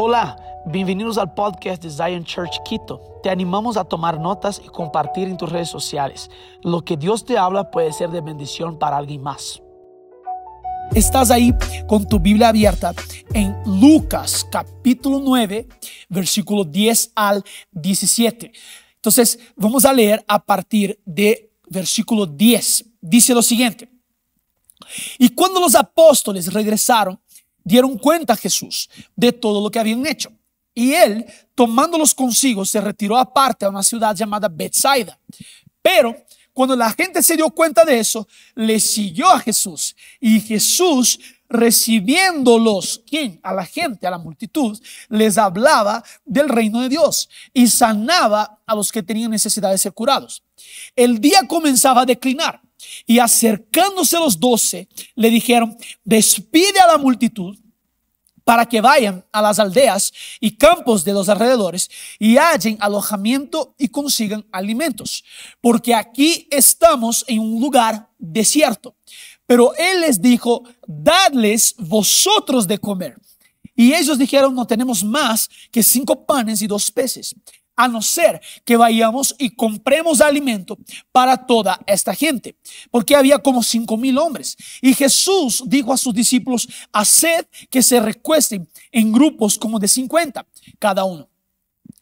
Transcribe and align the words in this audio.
Hola, 0.00 0.36
bienvenidos 0.64 1.18
al 1.18 1.34
podcast 1.34 1.82
de 1.82 1.90
Zion 1.90 2.22
Church 2.22 2.62
Quito. 2.64 3.18
Te 3.20 3.30
animamos 3.30 3.76
a 3.76 3.82
tomar 3.82 4.20
notas 4.20 4.62
y 4.64 4.68
compartir 4.68 5.26
en 5.26 5.36
tus 5.36 5.50
redes 5.50 5.68
sociales. 5.70 6.30
Lo 6.62 6.84
que 6.84 6.96
Dios 6.96 7.24
te 7.24 7.36
habla 7.36 7.72
puede 7.72 7.92
ser 7.92 8.10
de 8.10 8.20
bendición 8.20 8.78
para 8.78 8.96
alguien 8.96 9.20
más. 9.22 9.60
Estás 10.94 11.32
ahí 11.32 11.52
con 11.88 12.06
tu 12.06 12.20
Biblia 12.20 12.50
abierta 12.50 12.94
en 13.34 13.56
Lucas 13.66 14.46
capítulo 14.48 15.18
9, 15.18 15.66
versículo 16.08 16.62
10 16.62 17.14
al 17.16 17.42
17. 17.72 18.52
Entonces, 18.94 19.40
vamos 19.56 19.84
a 19.84 19.92
leer 19.92 20.24
a 20.28 20.38
partir 20.38 21.02
de 21.04 21.50
versículo 21.68 22.24
10. 22.24 22.84
Dice 23.00 23.34
lo 23.34 23.42
siguiente. 23.42 23.90
Y 25.18 25.30
cuando 25.30 25.58
los 25.58 25.74
apóstoles 25.74 26.52
regresaron, 26.52 27.20
dieron 27.64 27.98
cuenta 27.98 28.32
a 28.32 28.36
Jesús 28.36 28.88
de 29.14 29.32
todo 29.32 29.62
lo 29.62 29.70
que 29.70 29.78
habían 29.78 30.06
hecho. 30.06 30.30
Y 30.74 30.92
él, 30.94 31.26
tomándolos 31.54 32.14
consigo, 32.14 32.64
se 32.64 32.80
retiró 32.80 33.16
aparte 33.16 33.64
a 33.64 33.68
una 33.68 33.82
ciudad 33.82 34.14
llamada 34.14 34.48
Bethsaida. 34.48 35.18
Pero 35.82 36.16
cuando 36.52 36.74
la 36.74 36.90
gente 36.92 37.22
se 37.22 37.36
dio 37.36 37.50
cuenta 37.50 37.84
de 37.84 37.98
eso, 37.98 38.26
le 38.54 38.80
siguió 38.80 39.28
a 39.28 39.38
Jesús. 39.38 39.94
Y 40.20 40.40
Jesús, 40.40 41.18
recibiéndolos, 41.48 43.02
¿quién? 43.08 43.40
A 43.42 43.54
la 43.54 43.64
gente, 43.64 44.06
a 44.06 44.10
la 44.10 44.18
multitud, 44.18 44.76
les 45.08 45.38
hablaba 45.38 46.02
del 46.24 46.48
reino 46.48 46.80
de 46.80 46.88
Dios 46.88 47.28
y 47.52 47.68
sanaba 47.68 48.60
a 48.66 48.74
los 48.74 48.92
que 48.92 49.02
tenían 49.02 49.30
necesidad 49.30 49.70
de 49.70 49.78
ser 49.78 49.92
curados. 49.92 50.42
El 50.96 51.20
día 51.20 51.46
comenzaba 51.46 52.02
a 52.02 52.06
declinar 52.06 52.60
y 53.06 53.18
acercándose 53.18 54.18
los 54.18 54.38
doce, 54.38 54.88
le 55.14 55.30
dijeron, 55.30 55.76
despide 56.04 56.78
a 56.80 56.92
la 56.92 56.98
multitud 56.98 57.56
para 58.44 58.64
que 58.64 58.80
vayan 58.80 59.24
a 59.30 59.42
las 59.42 59.58
aldeas 59.58 60.10
y 60.40 60.52
campos 60.52 61.04
de 61.04 61.12
los 61.12 61.28
alrededores 61.28 61.90
y 62.18 62.38
hallen 62.38 62.78
alojamiento 62.80 63.74
y 63.76 63.88
consigan 63.88 64.46
alimentos, 64.50 65.22
porque 65.60 65.94
aquí 65.94 66.48
estamos 66.50 67.24
en 67.28 67.40
un 67.40 67.60
lugar 67.60 68.08
desierto. 68.18 68.94
Pero 69.44 69.74
él 69.76 70.00
les 70.00 70.20
dijo, 70.20 70.62
dadles 70.86 71.74
vosotros 71.78 72.66
de 72.66 72.78
comer. 72.78 73.16
Y 73.74 73.92
ellos 73.92 74.18
dijeron, 74.18 74.54
no 74.54 74.66
tenemos 74.66 75.04
más 75.04 75.48
que 75.70 75.82
cinco 75.82 76.24
panes 76.24 76.62
y 76.62 76.66
dos 76.66 76.90
peces 76.90 77.34
a 77.78 77.86
no 77.86 78.02
ser 78.02 78.40
que 78.64 78.76
vayamos 78.76 79.36
y 79.38 79.50
compremos 79.50 80.20
alimento 80.20 80.76
para 81.12 81.46
toda 81.46 81.80
esta 81.86 82.12
gente, 82.12 82.56
porque 82.90 83.14
había 83.14 83.38
como 83.38 83.62
cinco 83.62 83.96
mil 83.96 84.18
hombres. 84.18 84.56
Y 84.82 84.94
Jesús 84.94 85.62
dijo 85.64 85.92
a 85.92 85.96
sus 85.96 86.12
discípulos, 86.12 86.68
haced 86.92 87.46
que 87.70 87.80
se 87.80 88.00
recuesten 88.00 88.68
en 88.90 89.12
grupos 89.12 89.56
como 89.56 89.78
de 89.78 89.86
50 89.86 90.44
cada 90.80 91.04
uno. 91.04 91.28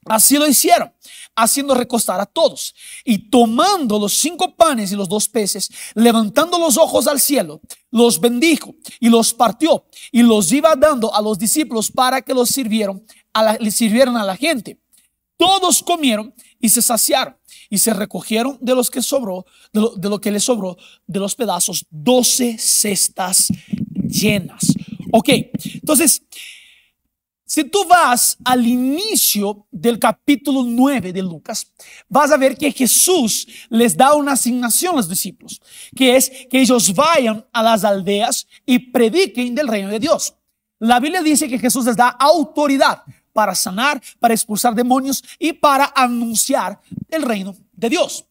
Así 0.07 0.39
lo 0.39 0.47
hicieron, 0.47 0.91
haciendo 1.35 1.75
recostar 1.75 2.21
a 2.21 2.27
todos. 2.27 2.75
Y 3.05 3.29
tomando 3.29 3.99
los 3.99 4.17
cinco 4.17 4.57
panes 4.57 4.93
y 4.93 4.97
los 4.97 5.11
dos 5.11 5.29
peces, 5.29 5.69
levantando 5.95 6.59
los 6.59 6.79
ojos 6.79 7.07
al 7.07 7.21
cielo, 7.21 7.61
los 7.91 8.19
bendijo 8.19 8.75
y 8.99 9.11
los 9.11 9.35
partió 9.35 9.85
y 10.11 10.23
los 10.23 10.51
iba 10.53 10.75
dando 10.75 11.15
a 11.15 11.21
los 11.21 11.39
discípulos 11.39 11.91
para 11.91 12.23
que 12.23 12.33
los 12.33 12.49
sirvieron, 12.49 13.05
a 13.35 13.43
la, 13.43 13.53
le 13.61 13.71
sirvieran 13.71 14.17
a 14.17 14.25
la 14.25 14.37
gente. 14.37 14.79
Todos 15.37 15.83
comieron 15.83 16.35
y 16.61 16.69
se 16.69 16.83
saciaron 16.83 17.37
y 17.69 17.79
se 17.79 17.93
recogieron 17.93 18.59
de 18.61 18.75
los 18.75 18.91
que 18.91 19.03
sobró, 19.03 19.45
de 19.73 20.09
lo, 20.09 20.21
que 20.21 20.31
les 20.31 20.45
sobró, 20.45 20.77
de 21.07 21.21
los 21.21 21.35
pedazos, 21.35 21.85
doce 21.91 22.57
cestas 22.59 23.49
llenas. 24.09 24.73
Ok, 25.13 25.29
entonces, 25.75 26.23
si 27.45 27.65
tú 27.65 27.85
vas 27.87 28.37
al 28.45 28.67
inicio 28.67 29.67
del 29.71 29.99
capítulo 29.99 30.65
9 30.65 31.13
de 31.13 31.23
Lucas, 31.23 31.73
vas 32.09 32.31
a 32.31 32.37
ver 32.37 32.57
que 32.57 32.73
Jesús 32.73 33.47
les 33.69 33.97
da 33.97 34.15
una 34.15 34.33
asignación 34.33 34.95
a 34.95 34.97
los 34.97 35.09
discípulos, 35.09 35.61
que 35.95 36.17
es 36.17 36.31
que 36.51 36.61
ellos 36.61 36.93
vayan 36.95 37.47
a 37.53 37.63
las 37.63 37.85
aldeas 37.85 38.47
y 38.65 38.79
prediquen 38.79 39.55
del 39.55 39.69
reino 39.69 39.89
de 39.89 40.01
Dios. 40.01 40.35
La 40.79 41.01
Biblia 41.01 41.23
dice 41.23 41.49
que 41.49 41.59
Jesús 41.59 41.87
les 41.87 41.97
da 41.97 42.09
autoridad 42.09 43.03
para 43.37 43.55
sanar, 43.55 44.03
para 44.19 44.33
expulsar 44.33 44.75
demonios 44.75 45.23
y 45.39 45.53
para 45.53 45.93
anunciar 45.95 46.81
el 47.11 47.21
reino 47.21 47.55
de 47.75 47.91
Dios. 47.91 48.25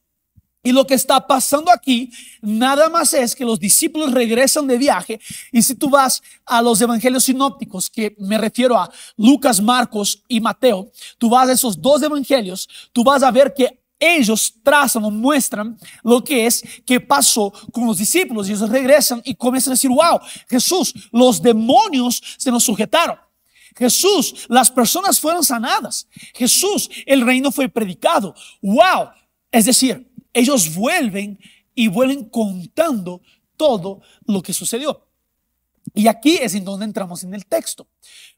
Y 0.64 0.72
lo 0.72 0.88
que 0.88 0.96
está 0.96 1.28
pasando 1.28 1.72
aquí 1.72 2.12
nada 2.42 2.90
más 2.90 3.14
es 3.14 3.36
que 3.36 3.46
los 3.46 3.60
discípulos 3.60 4.12
regresan 4.12 4.66
de 4.66 4.80
viaje 4.80 5.20
y 5.52 5.62
si 5.62 5.76
tú 5.76 5.92
vas 5.92 6.24
a 6.44 6.60
los 6.60 6.82
evangelios 6.82 7.26
sinópticos, 7.26 7.88
que 7.88 8.16
me 8.18 8.36
refiero 8.40 8.76
a 8.76 8.92
Lucas, 9.16 9.62
Marcos 9.62 10.24
y 10.28 10.40
Mateo, 10.42 10.92
tú 11.20 11.30
vas 11.30 11.50
a 11.50 11.52
esos 11.52 11.80
dos 11.80 12.02
evangelios, 12.02 12.68
tú 12.92 13.04
vas 13.04 13.22
a 13.22 13.30
ver 13.30 13.54
que 13.54 13.80
ellos 14.00 14.56
trazan 14.64 15.06
o 15.06 15.12
muestran 15.12 15.78
lo 16.04 16.24
que 16.24 16.48
es 16.48 16.64
que 16.84 17.00
pasó 17.00 17.54
con 17.72 17.86
los 17.86 18.00
discípulos 18.00 18.50
y 18.50 18.54
ellos 18.54 18.68
regresan 18.68 19.22
y 19.24 19.36
comienzan 19.36 19.72
a 19.72 19.76
decir, 19.76 19.92
wow, 19.92 20.20
Jesús, 20.50 20.96
los 21.12 21.44
demonios 21.44 22.24
se 22.38 22.50
nos 22.50 22.64
sujetaron. 22.64 23.25
Jesús, 23.76 24.46
las 24.50 24.72
personas 24.72 25.20
fueron 25.20 25.44
sanadas. 25.44 26.08
Jesús, 26.34 26.90
el 27.06 27.22
reino 27.22 27.52
fue 27.52 27.68
predicado. 27.68 28.34
Wow. 28.62 29.10
Es 29.52 29.66
decir, 29.66 30.10
ellos 30.34 30.74
vuelven 30.74 31.40
y 31.74 31.88
vuelven 31.88 32.26
contando 32.26 33.22
todo 33.58 34.02
lo 34.26 34.42
que 34.42 34.54
sucedió. 34.54 35.06
Y 35.94 36.08
aquí 36.08 36.38
es 36.38 36.56
en 36.56 36.66
donde 36.66 36.86
entramos 36.86 37.24
en 37.24 37.34
el 37.34 37.46
texto. 37.46 37.88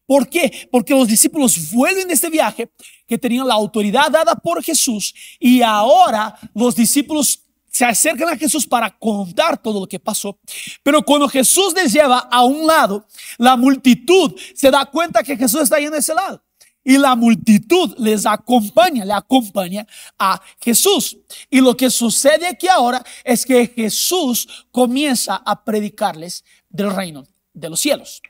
¿Por 0.06 0.30
qué? 0.30 0.68
Porque 0.72 0.94
los 0.94 1.08
discípulos 1.08 1.72
vuelven 1.72 2.08
de 2.08 2.14
este 2.14 2.30
viaje 2.30 2.70
que 3.08 3.18
tenían 3.18 3.48
la 3.48 3.54
autoridad 3.54 4.12
dada 4.12 4.36
por 4.36 4.64
Jesús 4.64 5.14
y 5.40 5.62
ahora 5.62 6.38
los 6.54 6.76
discípulos 6.76 7.44
se 7.78 7.86
acercan 7.86 8.30
a 8.30 8.36
Jesús 8.36 8.66
para 8.66 8.90
contar 8.90 9.62
todo 9.62 9.82
lo 9.82 9.88
que 9.88 10.00
pasó. 10.00 10.40
Pero 10.82 11.04
cuando 11.04 11.30
Jesús 11.30 11.76
les 11.76 11.94
lleva 11.94 12.18
a 12.18 12.44
un 12.44 12.66
lado, 12.66 13.06
la 13.38 13.56
multitud 13.56 14.34
se 14.56 14.72
da 14.72 14.84
cuenta 14.88 15.22
que 15.22 15.38
Jesús 15.38 15.62
está 15.62 15.76
ahí 15.76 15.86
en 15.86 15.94
ese 15.94 16.16
lado. 16.16 16.44
Y 16.84 16.98
la 16.98 17.16
multitud 17.16 17.94
les 18.00 18.26
acompaña, 18.26 19.06
le 19.06 19.14
acompaña 19.14 19.86
a 20.18 20.42
Jesús. 20.60 21.18
Y 21.52 21.62
lo 21.62 21.78
que 21.78 21.92
sucede 21.92 22.48
aquí 22.48 22.68
ahora 22.68 23.06
es 23.24 23.46
que 23.46 23.68
Jesús 23.68 24.66
comienza 24.72 25.36
a 25.46 25.64
predicarles 25.64 26.44
del 26.70 26.90
reino 26.96 27.28
de 27.54 27.70
los 27.70 27.80
cielos. 27.80 28.24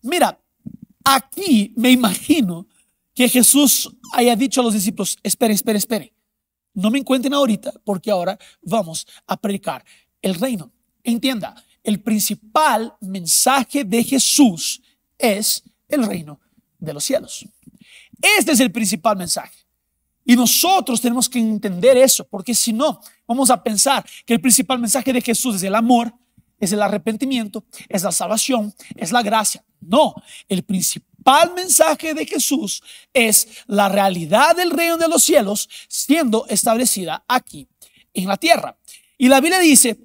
Mira, 0.00 0.40
aquí 1.04 1.74
me 1.76 1.90
imagino 1.90 2.66
que 3.14 3.28
Jesús 3.28 3.90
haya 4.14 4.34
dicho 4.34 4.62
a 4.62 4.64
los 4.64 4.72
discípulos, 4.72 5.18
esperen, 5.22 5.54
esperen, 5.54 5.76
esperen. 5.76 6.15
No 6.76 6.90
me 6.90 6.98
encuentren 6.98 7.32
ahorita 7.32 7.72
porque 7.84 8.10
ahora 8.10 8.38
vamos 8.60 9.06
a 9.26 9.36
predicar 9.38 9.82
el 10.20 10.34
reino. 10.34 10.70
Entienda, 11.02 11.54
el 11.82 12.02
principal 12.02 12.94
mensaje 13.00 13.82
de 13.82 14.04
Jesús 14.04 14.82
es 15.16 15.64
el 15.88 16.06
reino 16.06 16.38
de 16.78 16.92
los 16.92 17.02
cielos. 17.02 17.46
Este 18.38 18.52
es 18.52 18.60
el 18.60 18.70
principal 18.70 19.16
mensaje. 19.16 19.56
Y 20.22 20.36
nosotros 20.36 21.00
tenemos 21.00 21.30
que 21.30 21.38
entender 21.38 21.96
eso, 21.96 22.26
porque 22.28 22.54
si 22.54 22.74
no, 22.74 23.00
vamos 23.26 23.48
a 23.48 23.62
pensar 23.62 24.04
que 24.26 24.34
el 24.34 24.40
principal 24.42 24.78
mensaje 24.78 25.14
de 25.14 25.22
Jesús 25.22 25.56
es 25.56 25.62
el 25.62 25.74
amor, 25.74 26.12
es 26.58 26.72
el 26.72 26.82
arrepentimiento, 26.82 27.64
es 27.88 28.02
la 28.02 28.12
salvación, 28.12 28.74
es 28.96 29.12
la 29.12 29.22
gracia. 29.22 29.64
No, 29.80 30.14
el 30.46 30.62
principal 30.62 31.15
mensaje 31.54 32.14
de 32.14 32.24
Jesús 32.24 32.82
es 33.12 33.48
la 33.66 33.88
realidad 33.88 34.54
del 34.54 34.70
reino 34.70 34.96
de 34.96 35.08
los 35.08 35.24
cielos 35.24 35.68
siendo 35.88 36.46
establecida 36.46 37.24
aquí 37.26 37.68
en 38.14 38.28
la 38.28 38.36
tierra. 38.36 38.78
Y 39.18 39.28
la 39.28 39.40
Biblia 39.40 39.58
dice 39.58 39.98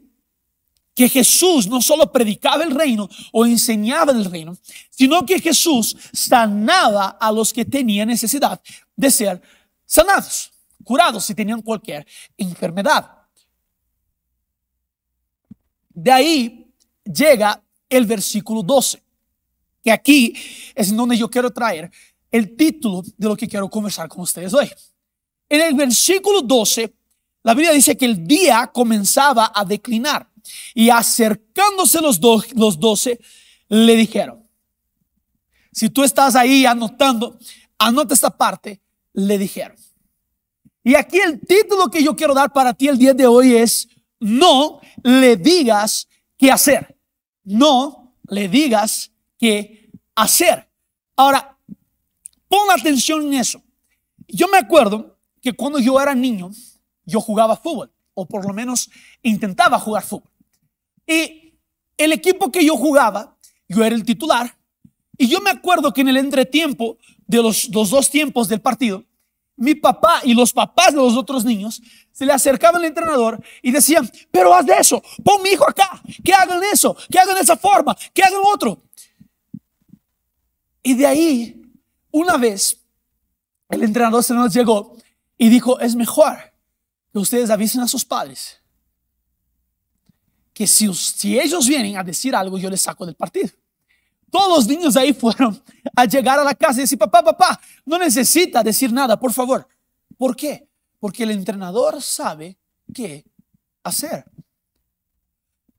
que 0.95 1.07
Jesús 1.07 1.67
no 1.67 1.81
solo 1.81 2.11
predicaba 2.11 2.63
el 2.63 2.71
reino 2.71 3.09
o 3.31 3.45
enseñaba 3.45 4.11
el 4.11 4.25
reino, 4.25 4.57
sino 4.89 5.25
que 5.25 5.39
Jesús 5.39 5.95
sanaba 6.11 7.17
a 7.19 7.31
los 7.31 7.53
que 7.53 7.65
tenían 7.65 8.07
necesidad 8.07 8.61
de 8.95 9.11
ser 9.11 9.41
sanados, 9.85 10.51
curados 10.83 11.25
si 11.25 11.35
tenían 11.35 11.61
cualquier 11.61 12.05
enfermedad. 12.37 13.09
De 15.89 16.11
ahí 16.11 16.73
llega 17.03 17.61
el 17.89 18.05
versículo 18.05 18.63
12, 18.63 19.03
que 19.83 19.91
aquí 19.91 20.33
es 20.75 20.95
donde 20.95 21.17
yo 21.17 21.29
quiero 21.29 21.51
traer 21.51 21.91
el 22.29 22.55
título 22.55 23.03
de 23.17 23.27
lo 23.27 23.35
que 23.35 23.47
quiero 23.47 23.69
conversar 23.69 24.07
con 24.07 24.21
ustedes 24.21 24.53
hoy. 24.53 24.69
En 25.49 25.61
el 25.61 25.73
versículo 25.73 26.41
12, 26.41 26.93
la 27.43 27.53
Biblia 27.53 27.73
dice 27.73 27.97
que 27.97 28.05
el 28.05 28.25
día 28.25 28.69
comenzaba 28.73 29.51
a 29.53 29.65
declinar 29.65 30.29
y 30.73 30.89
acercándose 30.89 32.01
los, 32.01 32.19
los 32.55 32.79
12, 32.79 33.19
le 33.69 33.95
dijeron, 33.95 34.47
si 35.71 35.89
tú 35.89 36.03
estás 36.03 36.35
ahí 36.35 36.65
anotando, 36.65 37.37
anota 37.77 38.13
esta 38.13 38.29
parte, 38.29 38.81
le 39.13 39.37
dijeron. 39.37 39.77
Y 40.83 40.95
aquí 40.95 41.19
el 41.19 41.39
título 41.39 41.89
que 41.89 42.03
yo 42.03 42.15
quiero 42.15 42.33
dar 42.33 42.51
para 42.51 42.73
ti 42.73 42.87
el 42.87 42.97
día 42.97 43.13
de 43.13 43.27
hoy 43.27 43.55
es 43.55 43.87
no 44.19 44.81
le 45.03 45.35
digas 45.37 46.07
qué 46.37 46.51
hacer. 46.51 46.97
No 47.43 48.15
le 48.23 48.47
digas 48.47 49.10
qué 49.41 49.89
hacer. 50.15 50.69
Ahora, 51.17 51.51
la 52.67 52.73
atención 52.73 53.25
en 53.25 53.33
eso. 53.33 53.61
Yo 54.27 54.47
me 54.47 54.57
acuerdo 54.57 55.17
que 55.41 55.53
cuando 55.53 55.79
yo 55.79 55.99
era 55.99 56.15
niño, 56.15 56.51
yo 57.05 57.19
jugaba 57.19 57.57
fútbol, 57.57 57.91
o 58.13 58.25
por 58.25 58.45
lo 58.45 58.53
menos 58.53 58.89
intentaba 59.21 59.79
jugar 59.79 60.03
fútbol. 60.03 60.29
Y 61.05 61.53
el 61.97 62.13
equipo 62.13 62.51
que 62.51 62.63
yo 62.63 62.77
jugaba, 62.77 63.37
yo 63.67 63.83
era 63.83 63.95
el 63.95 64.05
titular, 64.05 64.55
y 65.17 65.27
yo 65.27 65.41
me 65.41 65.49
acuerdo 65.49 65.91
que 65.93 66.01
en 66.01 66.09
el 66.09 66.17
entretiempo 66.17 66.97
de 67.27 67.41
los, 67.41 67.69
dos 67.69 68.09
tiempos 68.09 68.47
del 68.47 68.61
partido, 68.61 69.03
mi 69.55 69.75
papá 69.75 70.21
y 70.23 70.33
los 70.33 70.53
papás 70.53 70.93
de 70.93 70.97
los 70.97 71.15
otros 71.15 71.45
niños 71.45 71.81
se 72.11 72.25
le 72.25 72.33
acercaban 72.33 72.81
al 72.81 72.85
entrenador 72.85 73.43
y 73.61 73.71
decían, 73.71 74.09
pero 74.31 74.53
haz 74.53 74.65
de 74.65 74.73
eso, 74.79 75.03
pon 75.23 75.41
mi 75.43 75.49
hijo 75.49 75.69
acá, 75.69 76.01
que 76.23 76.33
hagan 76.33 76.61
eso, 76.71 76.95
que 77.09 77.19
hagan 77.19 77.37
esa 77.37 77.57
forma, 77.57 77.95
que 78.13 78.23
hagan 78.23 78.41
otro. 78.51 78.81
Y 80.83 80.95
de 80.95 81.05
ahí, 81.05 81.61
una 82.11 82.37
vez, 82.37 82.77
el 83.69 83.83
entrenador 83.83 84.23
se 84.23 84.33
nos 84.33 84.53
llegó 84.53 84.97
y 85.37 85.49
dijo, 85.49 85.79
es 85.79 85.95
mejor 85.95 86.37
que 87.11 87.19
ustedes 87.19 87.49
avisen 87.49 87.81
a 87.81 87.87
sus 87.87 88.05
padres 88.05 88.61
que 90.53 90.67
si, 90.67 91.39
ellos 91.39 91.67
vienen 91.67 91.97
a 91.97 92.03
decir 92.03 92.35
algo, 92.35 92.57
yo 92.57 92.69
les 92.69 92.81
saco 92.81 93.05
del 93.05 93.15
partido. 93.15 93.49
Todos 94.29 94.59
los 94.59 94.67
niños 94.67 94.95
ahí 94.95 95.13
fueron 95.13 95.61
a 95.95 96.05
llegar 96.05 96.39
a 96.39 96.43
la 96.43 96.53
casa 96.53 96.79
y 96.79 96.83
decir, 96.83 96.97
papá, 96.97 97.23
papá, 97.23 97.59
no 97.85 97.97
necesita 97.97 98.63
decir 98.63 98.91
nada, 98.93 99.19
por 99.19 99.33
favor. 99.33 99.67
¿Por 100.17 100.35
qué? 100.35 100.69
Porque 100.99 101.23
el 101.23 101.31
entrenador 101.31 102.01
sabe 102.01 102.57
qué 102.93 103.25
hacer. 103.83 104.25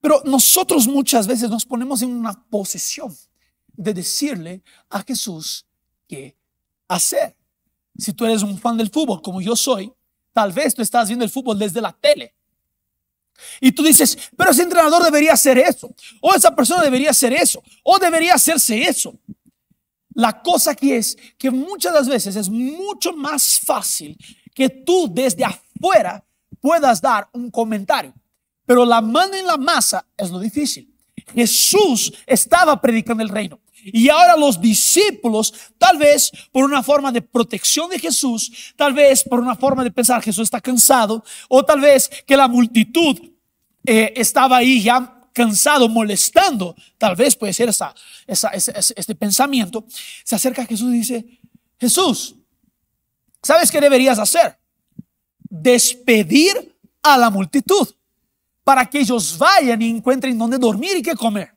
Pero 0.00 0.22
nosotros 0.24 0.86
muchas 0.88 1.26
veces 1.26 1.48
nos 1.48 1.64
ponemos 1.64 2.02
en 2.02 2.10
una 2.10 2.32
posición 2.50 3.16
de 3.82 3.94
decirle 3.94 4.62
a 4.88 5.02
Jesús 5.02 5.66
qué 6.08 6.36
hacer. 6.88 7.36
Si 7.96 8.12
tú 8.12 8.24
eres 8.24 8.42
un 8.42 8.58
fan 8.58 8.76
del 8.76 8.90
fútbol 8.90 9.20
como 9.20 9.40
yo 9.40 9.54
soy, 9.56 9.92
tal 10.32 10.52
vez 10.52 10.74
tú 10.74 10.82
estás 10.82 11.08
viendo 11.08 11.24
el 11.24 11.30
fútbol 11.30 11.58
desde 11.58 11.80
la 11.80 11.92
tele. 11.92 12.34
Y 13.60 13.72
tú 13.72 13.82
dices, 13.82 14.16
pero 14.36 14.50
ese 14.50 14.62
entrenador 14.62 15.02
debería 15.02 15.32
hacer 15.32 15.58
eso, 15.58 15.94
o 16.20 16.34
esa 16.34 16.54
persona 16.54 16.82
debería 16.82 17.10
hacer 17.10 17.32
eso, 17.32 17.62
o 17.82 17.98
debería 17.98 18.34
hacerse 18.34 18.82
eso. 18.82 19.18
La 20.14 20.42
cosa 20.42 20.72
aquí 20.72 20.92
es 20.92 21.16
que 21.38 21.50
muchas 21.50 21.92
las 21.92 22.08
veces 22.08 22.36
es 22.36 22.48
mucho 22.48 23.12
más 23.14 23.60
fácil 23.60 24.16
que 24.54 24.68
tú 24.68 25.08
desde 25.10 25.44
afuera 25.44 26.24
puedas 26.60 27.00
dar 27.00 27.28
un 27.32 27.50
comentario, 27.50 28.14
pero 28.66 28.84
la 28.84 29.00
mano 29.00 29.34
en 29.34 29.46
la 29.46 29.56
masa 29.56 30.06
es 30.16 30.30
lo 30.30 30.38
difícil. 30.38 30.92
Jesús 31.34 32.12
estaba 32.26 32.80
predicando 32.80 33.22
el 33.22 33.28
reino. 33.28 33.60
Y 33.84 34.08
ahora 34.08 34.36
los 34.36 34.60
discípulos, 34.60 35.52
tal 35.78 35.98
vez 35.98 36.30
por 36.52 36.64
una 36.64 36.82
forma 36.82 37.10
de 37.10 37.22
protección 37.22 37.90
de 37.90 37.98
Jesús, 37.98 38.72
tal 38.76 38.92
vez 38.92 39.24
por 39.24 39.40
una 39.40 39.56
forma 39.56 39.82
de 39.82 39.90
pensar 39.90 40.22
Jesús 40.22 40.44
está 40.44 40.60
cansado, 40.60 41.24
o 41.48 41.64
tal 41.64 41.80
vez 41.80 42.08
que 42.26 42.36
la 42.36 42.48
multitud 42.48 43.18
eh, 43.84 44.12
estaba 44.16 44.58
ahí 44.58 44.82
ya 44.82 45.18
cansado, 45.32 45.88
molestando, 45.88 46.76
tal 46.98 47.16
vez 47.16 47.34
puede 47.34 47.52
ser 47.52 47.70
esa, 47.70 47.94
esa, 48.26 48.50
este 48.50 49.14
pensamiento, 49.14 49.84
se 50.24 50.36
acerca 50.36 50.62
a 50.62 50.66
Jesús 50.66 50.92
y 50.92 50.98
dice, 50.98 51.40
Jesús, 51.80 52.36
¿sabes 53.42 53.70
qué 53.70 53.80
deberías 53.80 54.18
hacer? 54.18 54.58
Despedir 55.48 56.76
a 57.02 57.16
la 57.18 57.30
multitud 57.30 57.88
para 58.62 58.88
que 58.88 59.00
ellos 59.00 59.36
vayan 59.38 59.82
y 59.82 59.90
encuentren 59.90 60.38
dónde 60.38 60.58
dormir 60.58 60.96
y 60.96 61.02
qué 61.02 61.14
comer. 61.14 61.51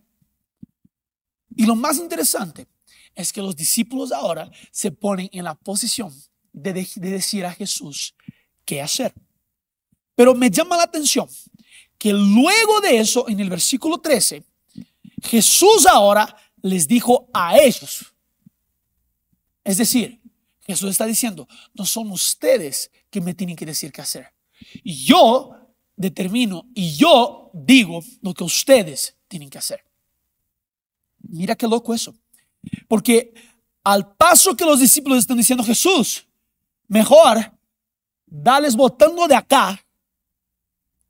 Y 1.56 1.66
lo 1.66 1.76
más 1.76 1.98
interesante 1.98 2.68
es 3.14 3.32
que 3.32 3.42
los 3.42 3.56
discípulos 3.56 4.12
ahora 4.12 4.50
se 4.72 4.92
ponen 4.92 5.30
en 5.32 5.46
la 5.46 5.56
posición 5.56 6.14
de, 6.52 6.74
de 6.74 7.10
decir 7.10 7.46
a 7.46 7.54
Jesús 7.54 8.14
qué 8.66 8.82
hacer. 8.82 9.14
Pero 10.16 10.34
me 10.34 10.50
llama 10.50 10.78
la 10.78 10.84
atención 10.84 11.28
que 11.98 12.12
luego 12.12 12.82
de 12.82 12.98
eso, 12.98 13.28
en 13.30 13.40
el 13.40 13.50
versículo 13.50 14.00
13, 14.00 14.44
Jesús 15.24 15.86
ahora 15.86 16.36
les 16.62 16.88
dijo 16.88 17.30
a 17.34 17.58
ellos. 17.58 18.14
Es 19.64 19.78
decir, 19.78 20.22
Jesús 20.66 20.90
está 20.92 21.06
diciendo, 21.06 21.48
no 21.74 21.86
son 21.86 22.12
ustedes 22.12 22.92
que 23.10 23.22
me 23.22 23.34
tienen 23.34 23.56
que 23.56 23.66
decir 23.66 23.92
qué 23.92 24.02
hacer. 24.02 24.34
Yo 24.84 25.52
determino 25.96 26.68
y 26.74 26.96
yo 26.96 27.52
digo 27.54 28.04
lo 28.22 28.34
que 28.34 28.44
ustedes 28.44 29.16
tienen 29.28 29.50
que 29.50 29.58
hacer. 29.58 29.84
Mira 31.30 31.56
qué 31.56 31.68
loco 31.68 31.94
eso. 31.94 32.16
Porque 32.88 33.34
al 33.84 34.16
paso 34.16 34.56
que 34.56 34.66
los 34.66 34.80
discípulos 34.80 35.20
están 35.20 35.38
diciendo 35.38 35.64
Jesús, 35.64 36.28
mejor 36.88 37.52
dales 38.26 38.76
botando 38.76 39.28
de 39.28 39.36
acá. 39.36 39.82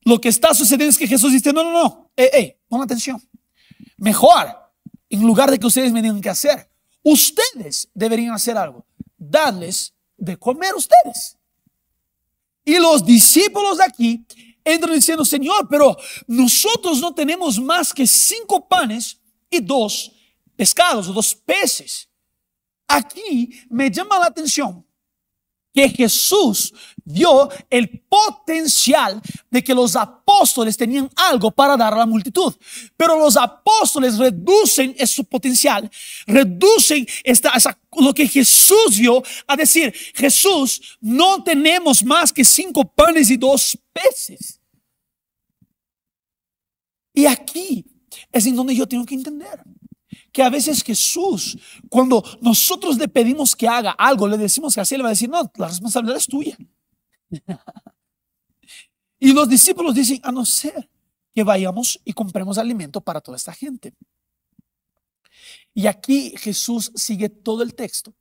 Lo 0.02 0.22
que 0.22 0.30
está 0.30 0.54
sucediendo 0.54 0.92
es 0.92 0.98
que 0.98 1.08
Jesús 1.08 1.32
dice, 1.32 1.52
no, 1.52 1.64
no, 1.64 1.72
no, 1.72 2.12
eh, 2.16 2.30
eh, 2.34 2.60
pon 2.68 2.82
atención. 2.82 3.22
Mejor, 3.98 4.56
en 5.10 5.22
lugar 5.24 5.50
de 5.50 5.58
que 5.58 5.66
ustedes 5.66 5.92
me 5.92 6.02
digan 6.02 6.22
qué 6.22 6.30
hacer, 6.30 6.70
ustedes 7.02 7.90
deberían 7.94 8.34
hacer 8.34 8.58
algo. 8.58 8.86
Darles 9.18 9.94
de 10.18 10.38
comer 10.38 10.76
ustedes. 10.76 11.38
Y 12.64 12.78
los 12.78 13.06
discípulos 13.06 13.78
de 13.78 13.84
aquí 13.84 14.26
entran 14.64 14.94
diciendo, 14.94 15.26
Señor, 15.26 15.68
pero 15.70 15.98
nosotros 16.28 17.00
no 17.00 17.14
tenemos 17.14 17.60
más 17.60 17.94
que 17.94 18.06
cinco 18.06 18.68
panes 18.68 19.20
dos 19.60 20.12
pescados 20.56 21.14
dos 21.14 21.36
peces. 21.36 22.10
Aquí 22.88 23.50
me 23.70 23.90
llama 23.90 24.20
la 24.20 24.28
atención 24.28 24.86
que 25.74 25.90
Jesús 25.90 26.74
vio 27.04 27.50
el 27.70 28.00
potencial 28.08 29.22
de 29.50 29.62
que 29.62 29.74
los 29.74 29.98
apóstoles 29.98 30.78
tenían 30.78 31.10
algo 31.18 31.52
para 31.52 31.76
dar 31.76 31.94
a 31.94 31.98
la 31.98 32.06
multitud. 32.06 32.54
Pero 32.96 33.20
los 33.20 33.36
apóstoles 33.36 34.18
reducen 34.18 34.96
ese 34.98 35.22
potencial, 35.26 35.92
reducen 36.26 37.06
esta, 37.26 37.52
lo 38.00 38.14
que 38.14 38.26
Jesús 38.26 38.98
vio 38.98 39.22
a 39.46 39.58
decir, 39.58 39.94
Jesús, 40.14 40.98
no 41.02 41.44
tenemos 41.44 42.04
más 42.06 42.32
que 42.32 42.46
cinco 42.46 42.86
panes 42.86 43.30
y 43.30 43.36
dos 43.36 43.78
peces. 43.92 44.62
Y 47.14 47.26
aquí 47.26 47.86
es 48.36 48.46
en 48.46 48.56
donde 48.56 48.76
yo 48.76 48.86
tengo 48.86 49.06
que 49.06 49.16
entender 49.16 49.64
que 50.32 50.44
a 50.44 50.50
veces 50.50 50.84
Jesús, 50.84 51.58
cuando 51.88 52.22
nosotros 52.42 52.98
le 52.98 53.08
pedimos 53.08 53.56
que 53.56 53.66
haga 53.66 53.92
algo, 53.92 54.28
le 54.28 54.38
decimos 54.38 54.76
que 54.76 54.82
así, 54.82 54.98
le 54.98 55.04
va 55.04 55.10
a 55.10 55.14
decir, 55.14 55.30
no, 55.30 55.50
la 55.56 55.68
responsabilidad 55.68 56.18
es 56.18 56.28
tuya. 56.28 56.58
y 59.20 59.32
los 59.32 59.48
discípulos 59.48 59.96
dicen, 59.96 60.20
a 60.24 60.34
no 60.34 60.46
ser 60.46 60.90
que 61.34 61.44
vayamos 61.44 62.02
y 62.04 62.12
compremos 62.12 62.58
alimento 62.58 63.00
para 63.00 63.22
toda 63.22 63.38
esta 63.38 63.54
gente. 63.54 63.94
Y 65.74 65.88
aquí 65.88 66.34
Jesús 66.38 66.92
sigue 66.94 67.30
todo 67.30 67.64
el 67.64 67.74
texto 67.74 68.14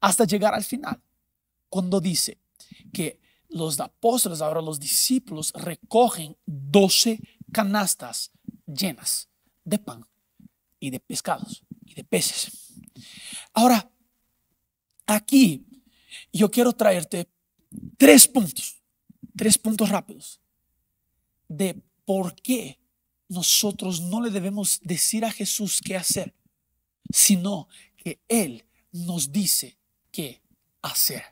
hasta 0.00 0.24
llegar 0.24 0.54
al 0.54 0.64
final, 0.64 1.00
cuando 1.68 2.00
dice 2.00 2.40
que 2.92 3.20
los 3.48 3.78
apóstoles, 3.78 4.40
ahora 4.40 4.60
los 4.60 4.80
discípulos, 4.80 5.52
recogen 5.52 6.36
doce 6.44 7.20
canastas 7.52 8.32
llenas 8.66 9.28
de 9.64 9.78
pan 9.78 10.06
y 10.80 10.90
de 10.90 11.00
pescados 11.00 11.64
y 11.84 11.94
de 11.94 12.04
peces. 12.04 12.74
Ahora, 13.52 13.90
aquí 15.06 15.64
yo 16.32 16.50
quiero 16.50 16.72
traerte 16.72 17.28
tres 17.96 18.26
puntos, 18.26 18.82
tres 19.36 19.58
puntos 19.58 19.88
rápidos 19.88 20.40
de 21.48 21.82
por 22.04 22.34
qué 22.34 22.78
nosotros 23.28 24.00
no 24.00 24.20
le 24.20 24.30
debemos 24.30 24.80
decir 24.82 25.24
a 25.24 25.32
Jesús 25.32 25.80
qué 25.82 25.96
hacer, 25.96 26.34
sino 27.10 27.68
que 27.96 28.20
Él 28.28 28.66
nos 28.90 29.32
dice 29.32 29.78
qué 30.10 30.42
hacer. 30.82 31.22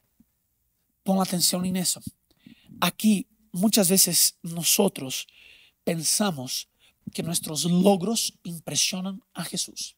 Pon 1.03 1.21
atención 1.21 1.65
en 1.67 1.77
eso. 1.77 2.01
Aquí 2.81 3.27
muchas 3.53 3.91
veces 3.91 4.39
nosotros 4.43 5.27
pensamos 5.85 6.70
que 7.13 7.23
nuestros 7.23 7.65
logros 7.65 8.39
impresionan 8.43 9.23
a 9.35 9.45
Jesús. 9.45 9.97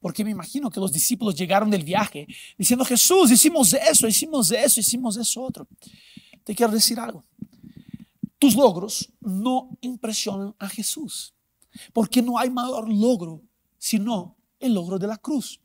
Porque 0.00 0.24
me 0.24 0.30
imagino 0.30 0.70
que 0.70 0.80
los 0.80 0.92
discípulos 0.92 1.34
llegaron 1.34 1.70
del 1.70 1.82
viaje 1.82 2.26
diciendo, 2.56 2.84
Jesús, 2.84 3.30
hicimos 3.30 3.72
eso, 3.72 4.06
hicimos 4.06 4.50
eso, 4.52 4.80
hicimos 4.80 5.16
eso 5.16 5.42
otro. 5.42 5.66
Te 6.44 6.54
quiero 6.54 6.72
decir 6.72 6.98
algo. 7.00 7.24
Tus 8.38 8.54
logros 8.54 9.12
no 9.20 9.76
impresionan 9.80 10.54
a 10.58 10.68
Jesús. 10.68 11.34
Porque 11.92 12.22
no 12.22 12.38
hay 12.38 12.50
mayor 12.50 12.88
logro 12.92 13.42
sino 13.78 14.36
el 14.58 14.74
logro 14.74 14.98
de 14.98 15.06
la 15.06 15.16
cruz. 15.16 15.60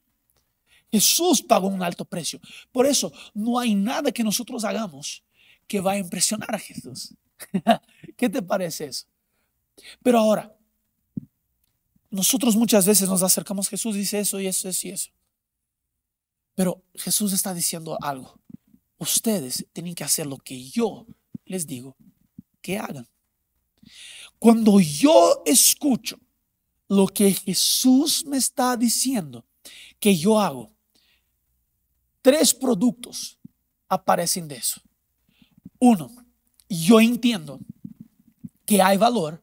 Jesús 0.91 1.41
pagó 1.41 1.67
un 1.67 1.81
alto 1.81 2.05
precio. 2.05 2.39
Por 2.71 2.85
eso 2.85 3.11
no 3.33 3.57
hay 3.57 3.73
nada 3.73 4.11
que 4.11 4.23
nosotros 4.23 4.63
hagamos 4.63 5.23
que 5.67 5.79
va 5.79 5.93
a 5.93 5.97
impresionar 5.97 6.53
a 6.53 6.59
Jesús. 6.59 7.15
¿Qué 8.17 8.29
te 8.29 8.41
parece 8.41 8.85
eso? 8.85 9.07
Pero 10.01 10.19
ahora, 10.19 10.55
nosotros 12.09 12.55
muchas 12.55 12.85
veces 12.85 13.09
nos 13.09 13.23
acercamos 13.23 13.69
Jesús, 13.69 13.95
dice 13.95 14.19
eso 14.19 14.39
y 14.39 14.47
eso, 14.47 14.69
y 14.69 14.89
eso. 14.91 15.11
Pero 16.55 16.83
Jesús 16.93 17.33
está 17.33 17.53
diciendo 17.53 17.97
algo. 18.01 18.39
Ustedes 18.97 19.65
tienen 19.73 19.95
que 19.95 20.03
hacer 20.03 20.27
lo 20.27 20.37
que 20.37 20.63
yo 20.69 21.07
les 21.45 21.65
digo 21.65 21.97
que 22.61 22.77
hagan. 22.77 23.07
Cuando 24.39 24.79
yo 24.79 25.41
escucho 25.45 26.19
lo 26.87 27.07
que 27.07 27.33
Jesús 27.33 28.25
me 28.25 28.37
está 28.37 28.77
diciendo 28.77 29.45
que 29.99 30.15
yo 30.15 30.39
hago, 30.39 30.71
tres 32.21 32.53
productos 32.53 33.39
aparecen 33.89 34.47
de 34.47 34.57
eso. 34.57 34.81
Uno, 35.79 36.11
yo 36.69 37.01
entiendo 37.01 37.59
que 38.65 38.81
hay 38.81 38.97
valor 38.97 39.42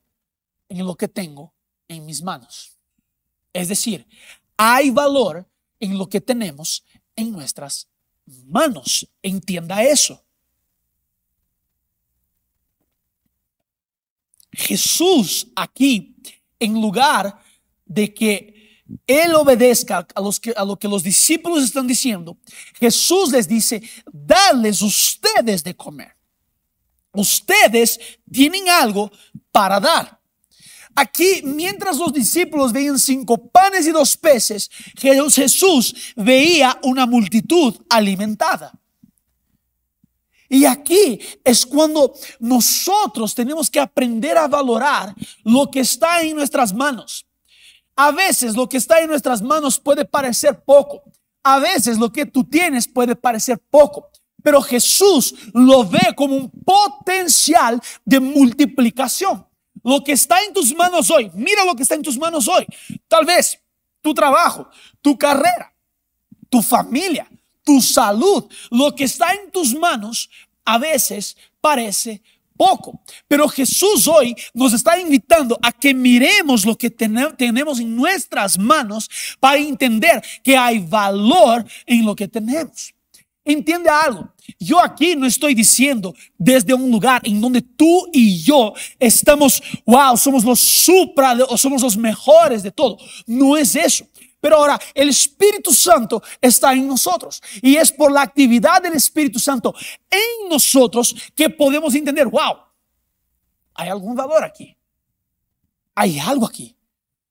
en 0.71 0.87
lo 0.87 0.97
que 0.97 1.09
tengo 1.09 1.53
en 1.89 2.07
mis 2.07 2.23
manos. 2.23 2.79
Es 3.53 3.69
decir, 3.69 4.07
hay 4.57 4.91
valor 4.91 5.47
en 5.81 5.99
lo 5.99 6.09
que 6.09 6.21
tenemos 6.21 6.85
en 7.17 7.33
nuestras 7.33 7.89
manos. 8.47 9.07
Entienda 9.21 9.83
eso. 9.83 10.25
Jesús 14.53 15.49
aquí, 15.55 16.17
en 16.59 16.81
lugar 16.81 17.41
de 17.85 18.13
que 18.13 18.85
Él 19.07 19.35
obedezca 19.35 20.07
a, 20.15 20.65
lo 20.65 20.79
que 20.79 20.89
los 20.89 21.03
discípulos 21.03 21.65
están 21.65 21.87
diciendo, 21.87 22.39
Jesús 22.79 23.33
les 23.33 23.49
dice, 23.49 23.83
dales 24.13 24.83
ustedes 24.83 25.65
de 25.65 25.75
comer. 25.75 26.15
Ustedes 27.13 27.99
tienen 28.31 28.69
algo 28.69 29.11
para 29.51 29.81
dar. 29.81 30.20
Aquí, 31.01 31.41
mientras 31.45 31.97
los 31.97 32.13
discípulos 32.13 32.75
veían 32.75 32.99
cinco 32.99 33.39
panes 33.39 33.87
y 33.87 33.91
dos 33.91 34.19
peces, 34.19 34.71
Jesús 34.99 35.95
veía 36.15 36.79
una 36.83 37.07
multitud 37.07 37.75
alimentada. 37.89 38.71
Y 40.47 40.67
aquí 40.67 41.19
es 41.43 41.65
cuando 41.65 42.13
nosotros 42.39 43.35
tenemos 43.35 43.71
que 43.71 43.81
aprender 43.81 44.37
a 44.37 44.47
valorar 44.47 45.15
lo 45.43 45.71
que 45.71 45.81
está 45.81 46.21
en 46.21 46.37
nuestras 46.37 46.75
manos. 46.75 47.25
A 47.97 48.11
veces 48.11 48.55
lo 48.55 48.69
que 48.69 48.77
está 48.77 49.01
en 49.01 49.09
nuestras 49.09 49.41
manos 49.41 49.81
puede 49.81 50.05
parecer 50.05 50.63
poco. 50.63 51.03
A 51.43 51.59
veces 51.61 51.97
lo 51.97 52.13
que 52.13 52.27
tú 52.27 52.45
tienes 52.45 52.87
puede 52.87 53.17
parecer 53.17 53.59
poco. 53.71 54.11
Pero 54.43 54.61
Jesús 54.61 55.35
lo 55.55 55.83
ve 55.83 56.13
como 56.15 56.37
un 56.37 56.51
potencial 56.51 57.81
de 58.05 58.21
multiplicación. 58.21 59.47
Lo 59.83 60.03
que 60.03 60.13
está 60.13 60.43
en 60.43 60.53
tus 60.53 60.75
manos 60.75 61.11
hoy, 61.11 61.31
mira 61.35 61.65
lo 61.65 61.75
que 61.75 61.83
está 61.83 61.95
en 61.95 62.03
tus 62.03 62.19
manos 62.19 62.49
hoy. 62.49 62.67
Tal 63.09 63.25
vez 63.25 63.59
tu 64.01 64.15
trabajo, 64.15 64.69
tu 65.01 65.17
carrera, 65.17 65.73
tu 66.49 66.63
familia, 66.63 67.29
tu 67.65 67.81
salud, 67.81 68.45
lo 68.71 68.95
que 68.95 69.05
está 69.05 69.33
en 69.33 69.51
tus 69.51 69.75
manos 69.75 70.31
a 70.65 70.79
veces 70.79 71.37
parece 71.61 72.23
poco. 72.57 73.01
Pero 73.27 73.49
Jesús 73.49 74.07
hoy 74.07 74.37
nos 74.53 74.73
está 74.75 75.01
invitando 75.01 75.59
a 75.63 75.73
que 75.73 75.95
miremos 75.95 76.67
lo 76.67 76.77
que 76.77 76.91
tenemos 76.91 77.81
en 77.81 77.97
nuestras 77.97 78.59
manos 78.59 79.09
para 79.41 79.57
entender 79.57 80.23
que 80.45 80.57
hay 80.57 80.79
valor 80.79 81.65
en 81.87 82.05
lo 82.05 82.15
que 82.15 82.29
tenemos. 82.29 82.95
Entiende 83.45 83.89
algo. 83.89 84.33
Yo 84.59 84.79
aquí 84.79 85.17
no 85.17 85.27
estoy 85.27 85.55
diciendo 85.55 86.15
desde 86.37 86.75
un 86.75 86.91
lugar 86.91 87.23
en 87.25 87.41
donde 87.41 87.63
tú 87.63 88.09
y 88.13 88.43
yo 88.43 88.75
estamos, 88.99 89.63
wow, 89.87 90.17
somos 90.17 90.45
los 90.45 90.61
supra 90.61 91.37
o 91.49 91.57
somos 91.57 91.83
los 91.83 91.97
mejores 91.97 92.63
de 92.63 92.71
todo. 92.71 92.99
No 93.27 93.57
es 93.57 93.75
eso. 93.75 94.07
Pero 94.41 94.57
ahora 94.57 94.79
el 94.95 95.09
Espíritu 95.09 95.73
Santo 95.73 96.23
está 96.41 96.73
en 96.73 96.87
nosotros 96.87 97.43
y 97.61 97.77
es 97.77 97.93
por 97.93 98.11
la 98.11 98.23
actividad 98.23 98.83
del 98.83 98.95
Espíritu 98.95 99.39
Santo 99.39 99.75
en 100.11 100.49
nosotros 100.49 101.15
que 101.35 101.51
podemos 101.51 101.95
entender, 101.95 102.27
wow, 102.27 102.57
hay 103.75 103.89
algún 103.89 104.15
valor 104.15 104.45
aquí. 104.45 104.77
Hay 105.95 106.19
algo 106.19 106.47
aquí. 106.47 106.77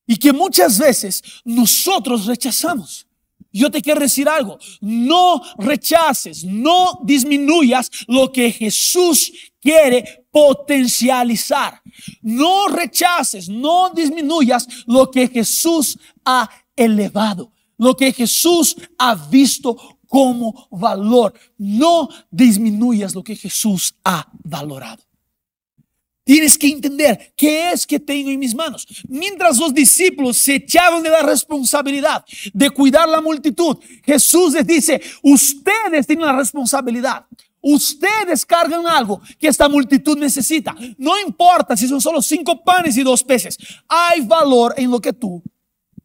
Y 0.05 0.17
que 0.17 0.33
muchas 0.33 0.77
veces 0.77 1.23
nosotros 1.43 2.25
rechazamos. 2.25 3.08
Yo 3.51 3.71
te 3.71 3.81
quiero 3.81 3.99
decir 3.99 4.29
algo, 4.29 4.59
no 4.81 5.41
rechaces, 5.57 6.43
no 6.43 6.99
disminuyas 7.03 7.89
lo 8.07 8.31
que 8.31 8.51
Jesús 8.51 9.31
quiere 9.59 10.27
potencializar. 10.31 11.81
No 12.21 12.67
rechaces, 12.67 13.49
no 13.49 13.89
disminuyas 13.89 14.67
lo 14.85 15.09
que 15.09 15.27
Jesús 15.27 15.97
ha 16.23 16.49
elevado, 16.75 17.51
lo 17.77 17.95
que 17.95 18.13
Jesús 18.13 18.75
ha 18.97 19.15
visto 19.15 19.75
como 20.07 20.67
valor. 20.69 21.33
No 21.57 22.09
disminuyas 22.29 23.15
lo 23.15 23.23
que 23.23 23.35
Jesús 23.35 23.95
ha 24.03 24.27
valorado. 24.43 25.08
Tienes 26.29 26.59
que 26.59 26.67
entender 26.67 27.33
qué 27.35 27.71
es 27.71 27.87
que 27.87 27.99
tengo 27.99 28.29
en 28.29 28.37
mis 28.37 28.53
manos. 28.53 28.85
Mientras 29.07 29.57
los 29.57 29.73
discípulos 29.73 30.37
se 30.37 30.57
echaban 30.57 31.01
de 31.01 31.09
la 31.09 31.23
responsabilidad 31.23 32.23
de 32.53 32.69
cuidar 32.69 33.09
la 33.09 33.19
multitud, 33.19 33.79
Jesús 34.03 34.53
les 34.53 34.67
dice, 34.67 35.01
ustedes 35.23 36.05
tienen 36.05 36.27
la 36.27 36.33
responsabilidad. 36.33 37.25
Ustedes 37.61 38.45
cargan 38.45 38.85
algo 38.85 39.19
que 39.39 39.47
esta 39.47 39.67
multitud 39.67 40.19
necesita. 40.19 40.75
No 40.99 41.19
importa 41.19 41.75
si 41.75 41.87
son 41.87 41.99
solo 41.99 42.21
cinco 42.21 42.63
panes 42.63 42.95
y 42.95 43.01
dos 43.01 43.23
peces. 43.23 43.57
Hay 43.87 44.21
valor 44.21 44.75
en 44.77 44.91
lo 44.91 45.01
que 45.01 45.13
tú 45.13 45.41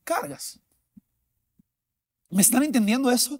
cargas. 0.05 0.59
¿Me 2.31 2.41
están 2.41 2.63
entendiendo 2.63 3.11
eso? 3.11 3.39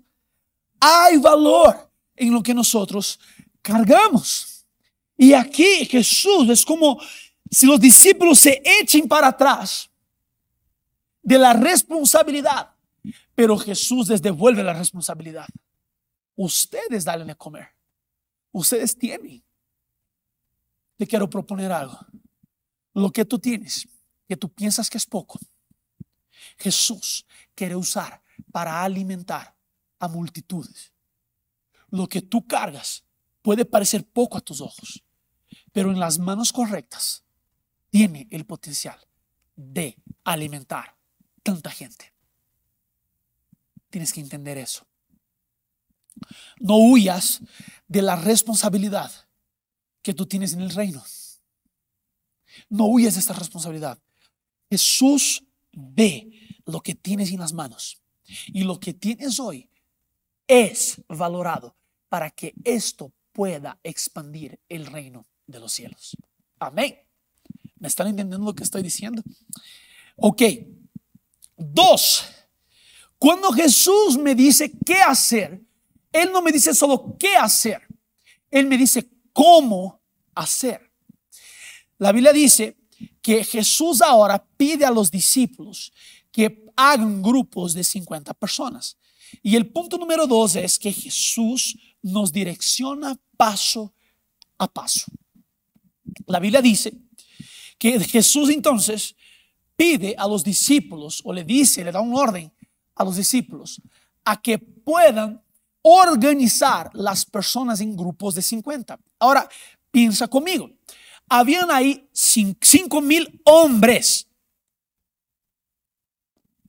Hay 0.79 1.17
valor 1.17 1.91
en 2.15 2.31
lo 2.31 2.43
que 2.43 2.53
nosotros 2.53 3.19
cargamos. 3.63 4.54
Y 5.17 5.33
aquí 5.33 5.87
Jesús 5.87 6.49
es 6.51 6.65
como 6.65 7.01
si 7.51 7.67
los 7.67 7.81
discípulos 7.81 8.39
se 8.39 8.63
echen 8.81 9.07
para 9.07 9.29
atrás 9.29 9.91
de 11.23 11.39
la 11.39 11.53
responsabilidad, 11.53 12.75
pero 13.35 13.57
Jesús 13.57 14.09
les 14.09 14.21
devuelve 14.21 14.63
la 14.63 14.75
responsabilidad. 14.75 15.47
Ustedes 16.37 17.05
dalen 17.05 17.31
a 17.31 17.35
comer. 17.35 17.69
Ustedes 18.53 18.97
tienen. 18.97 19.43
Te 20.97 21.07
quiero 21.07 21.29
proponer 21.29 21.73
algo. 21.73 21.99
Lo 22.93 23.11
que 23.11 23.25
tú 23.25 23.39
tienes, 23.39 23.89
que 24.29 24.37
tú 24.37 24.49
piensas 24.49 24.89
que 24.89 24.99
es 24.99 25.07
poco, 25.07 25.39
Jesús 26.59 27.27
quiere 27.55 27.77
usar 27.77 28.23
para 28.53 28.83
alimentar 28.83 29.57
a 29.99 30.09
multitudes. 30.09 30.93
Lo 31.91 32.09
que 32.09 32.23
tú 32.23 32.47
cargas 32.47 33.05
puede 33.43 33.65
parecer 33.65 34.05
poco 34.07 34.37
a 34.39 34.41
tus 34.41 34.61
ojos, 34.61 35.04
pero 35.75 35.91
en 35.91 35.99
las 35.99 36.21
manos 36.21 36.53
correctas 36.53 37.25
tiene 37.91 38.29
el 38.31 38.47
potencial 38.47 38.97
de 39.57 39.99
alimentar 40.23 40.97
tanta 41.43 41.69
gente. 41.69 42.15
Tienes 43.91 44.13
que 44.13 44.21
entender 44.21 44.57
eso. 44.57 44.87
No 46.61 46.77
huyas 46.77 47.41
de 47.89 48.03
la 48.03 48.15
responsabilidad 48.15 49.11
que 50.01 50.15
tú 50.15 50.27
tienes 50.27 50.53
en 50.53 50.61
el 50.61 50.71
reino. 50.71 51.03
No 52.69 52.87
huyas 52.87 53.15
de 53.15 53.21
esta 53.21 53.35
responsabilidad. 53.35 53.99
Jesús 54.71 55.45
ve 55.73 56.61
lo 56.67 56.81
que 56.83 56.95
tienes 56.95 57.33
en 57.33 57.41
las 57.41 57.53
manos 57.53 58.01
y 58.47 58.63
lo 58.63 58.79
que 58.79 58.95
tienes 58.95 59.41
hoy 59.41 59.69
es 60.47 61.03
valorado 61.09 61.75
para 62.09 62.31
que 62.31 62.55
esto 62.63 63.13
pueda 63.33 63.81
expandir 63.83 64.61
el 64.69 64.87
reino 64.87 65.27
de 65.47 65.61
los 65.61 65.73
cielos. 65.73 66.17
Amén. 66.59 66.99
¿Me 67.79 67.89
están 67.89 68.09
entendiendo 68.09 68.47
lo 68.47 68.55
que 68.55 68.65
estoy 68.65 68.83
diciendo? 68.83 69.23
Ok. 70.17 70.43
Dos. 71.57 72.25
Cuando 73.19 73.53
Jesús 73.53 74.19
me 74.19 74.35
dice 74.35 74.73
qué 74.85 74.97
hacer, 74.97 75.63
Él 76.13 76.31
no 76.33 76.43
me 76.43 76.53
dice 76.53 76.75
solo 76.75 77.17
qué 77.19 77.37
hacer. 77.37 77.83
Él 78.51 78.67
me 78.67 78.77
dice 78.77 79.09
cómo 79.33 80.01
hacer. 80.35 80.91
La 81.99 82.13
Biblia 82.13 82.33
dice 82.33 82.77
que 83.21 83.45
Jesús 83.45 84.03
ahora 84.03 84.45
pide 84.57 84.85
a 84.85 84.91
los 84.91 85.11
discípulos 85.11 85.93
que 86.31 86.67
hagan 86.77 87.23
grupos 87.23 87.75
de 87.75 87.85
50 87.85 88.35
personas. 88.35 88.97
Y 89.43 89.57
el 89.57 89.71
punto 89.71 89.99
número 89.99 90.27
dos 90.27 90.57
es 90.57 90.79
que 90.79 90.93
Jesús 90.93 91.77
nos 92.03 92.33
direcciona 92.33 93.19
paso 93.37 93.95
a 94.59 94.69
paso. 94.69 95.11
La 96.27 96.39
Biblia 96.39 96.63
dice 96.63 96.93
que 97.79 97.99
Jesús 98.01 98.51
entonces 98.51 99.15
pide 99.77 100.15
a 100.17 100.27
los 100.27 100.45
discípulos 100.45 101.21
o 101.25 101.33
le 101.33 101.45
dice, 101.45 101.85
le 101.85 101.93
da 101.93 102.01
un 102.01 102.15
orden 102.15 102.53
a 102.95 103.05
los 103.05 103.17
discípulos 103.17 103.81
a 104.25 104.41
que 104.41 104.59
puedan 104.59 105.43
organizar 105.83 106.91
las 106.95 107.27
personas 107.27 107.81
en 107.81 107.97
grupos 107.97 108.35
de 108.35 108.43
50. 108.43 108.99
Ahora, 109.19 109.49
piensa 109.91 110.29
conmigo, 110.29 110.71
habían 111.29 111.71
ahí 111.71 112.09
5 112.13 113.01
mil 113.01 113.41
hombres. 113.45 114.27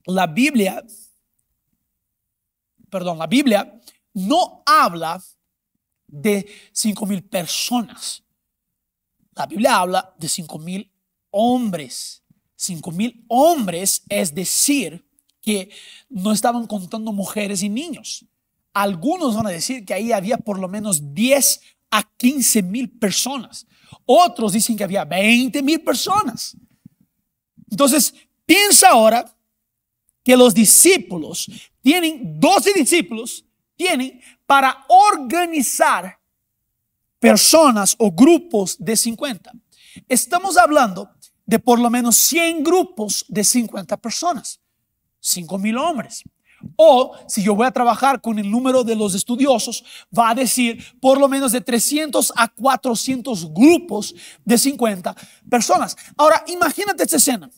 La 0.06 0.28
Biblia, 0.28 0.84
perdón, 2.90 3.18
la 3.18 3.28
Biblia 3.28 3.82
no 4.14 4.64
habla 4.66 5.22
de 6.08 6.46
cinco 6.72 7.06
mil 7.06 7.24
personas. 7.24 8.24
La 9.36 9.46
Biblia 9.46 9.78
habla 9.78 10.14
de 10.18 10.30
cinco 10.30 10.58
mil 10.58 10.92
hombres. 11.32 12.24
Cinco 12.56 12.92
mil 12.92 13.26
hombres 13.28 14.04
es 14.08 14.34
decir 14.34 15.06
que 15.42 15.70
no 16.10 16.32
estaban 16.32 16.66
contando 16.66 17.12
mujeres 17.12 17.62
y 17.62 17.70
niños. 17.70 18.26
Algunos 18.74 19.36
van 19.36 19.48
a 19.48 19.52
decir 19.52 19.86
que 19.86 19.94
ahí 19.94 20.12
había 20.12 20.38
por 20.38 20.58
lo 20.58 20.68
menos 20.68 21.14
10 21.14 21.62
a 21.92 22.04
15 22.04 22.64
mil 22.64 22.90
personas. 22.90 23.68
Otros 24.06 24.54
dicen 24.54 24.76
que 24.76 24.84
había 24.84 25.06
20 25.06 25.62
mil 25.62 25.82
personas. 25.82 26.58
Entonces, 27.70 28.14
piensa 28.46 28.90
ahora 28.90 29.34
que 30.24 30.36
los 30.36 30.54
discípulos 30.54 31.50
tienen, 31.82 32.40
12 32.40 32.74
discípulos 32.74 33.46
tienen 33.76 34.20
para 34.46 34.86
organizar 34.88 36.20
personas 37.26 37.96
o 37.98 38.12
grupos 38.12 38.78
de 38.78 38.96
50. 38.96 39.52
Estamos 40.08 40.58
hablando 40.58 41.10
de 41.44 41.58
por 41.58 41.80
lo 41.80 41.90
menos 41.90 42.18
100 42.18 42.64
grupos 42.64 43.26
de 43.28 43.44
50 43.44 43.98
personas, 43.98 44.60
5 45.22 45.58
mil 45.58 45.76
hombres. 45.80 46.24
O 46.76 47.16
si 47.28 47.42
yo 47.42 47.56
voy 47.56 47.66
a 47.66 47.72
trabajar 47.72 48.22
con 48.22 48.38
el 48.38 48.50
número 48.50 48.84
de 48.84 48.96
los 48.96 49.16
estudiosos, 49.16 49.84
va 50.16 50.30
a 50.30 50.36
decir 50.36 50.84
por 51.00 51.20
lo 51.20 51.28
menos 51.28 51.52
de 51.52 51.62
300 51.62 52.32
a 52.36 52.48
400 52.48 53.52
grupos 53.52 54.14
de 54.44 54.58
50 54.60 55.16
personas. 55.50 55.98
Ahora, 56.18 56.44
imagínate 56.46 57.04
esta 57.04 57.18
escena. 57.18 57.50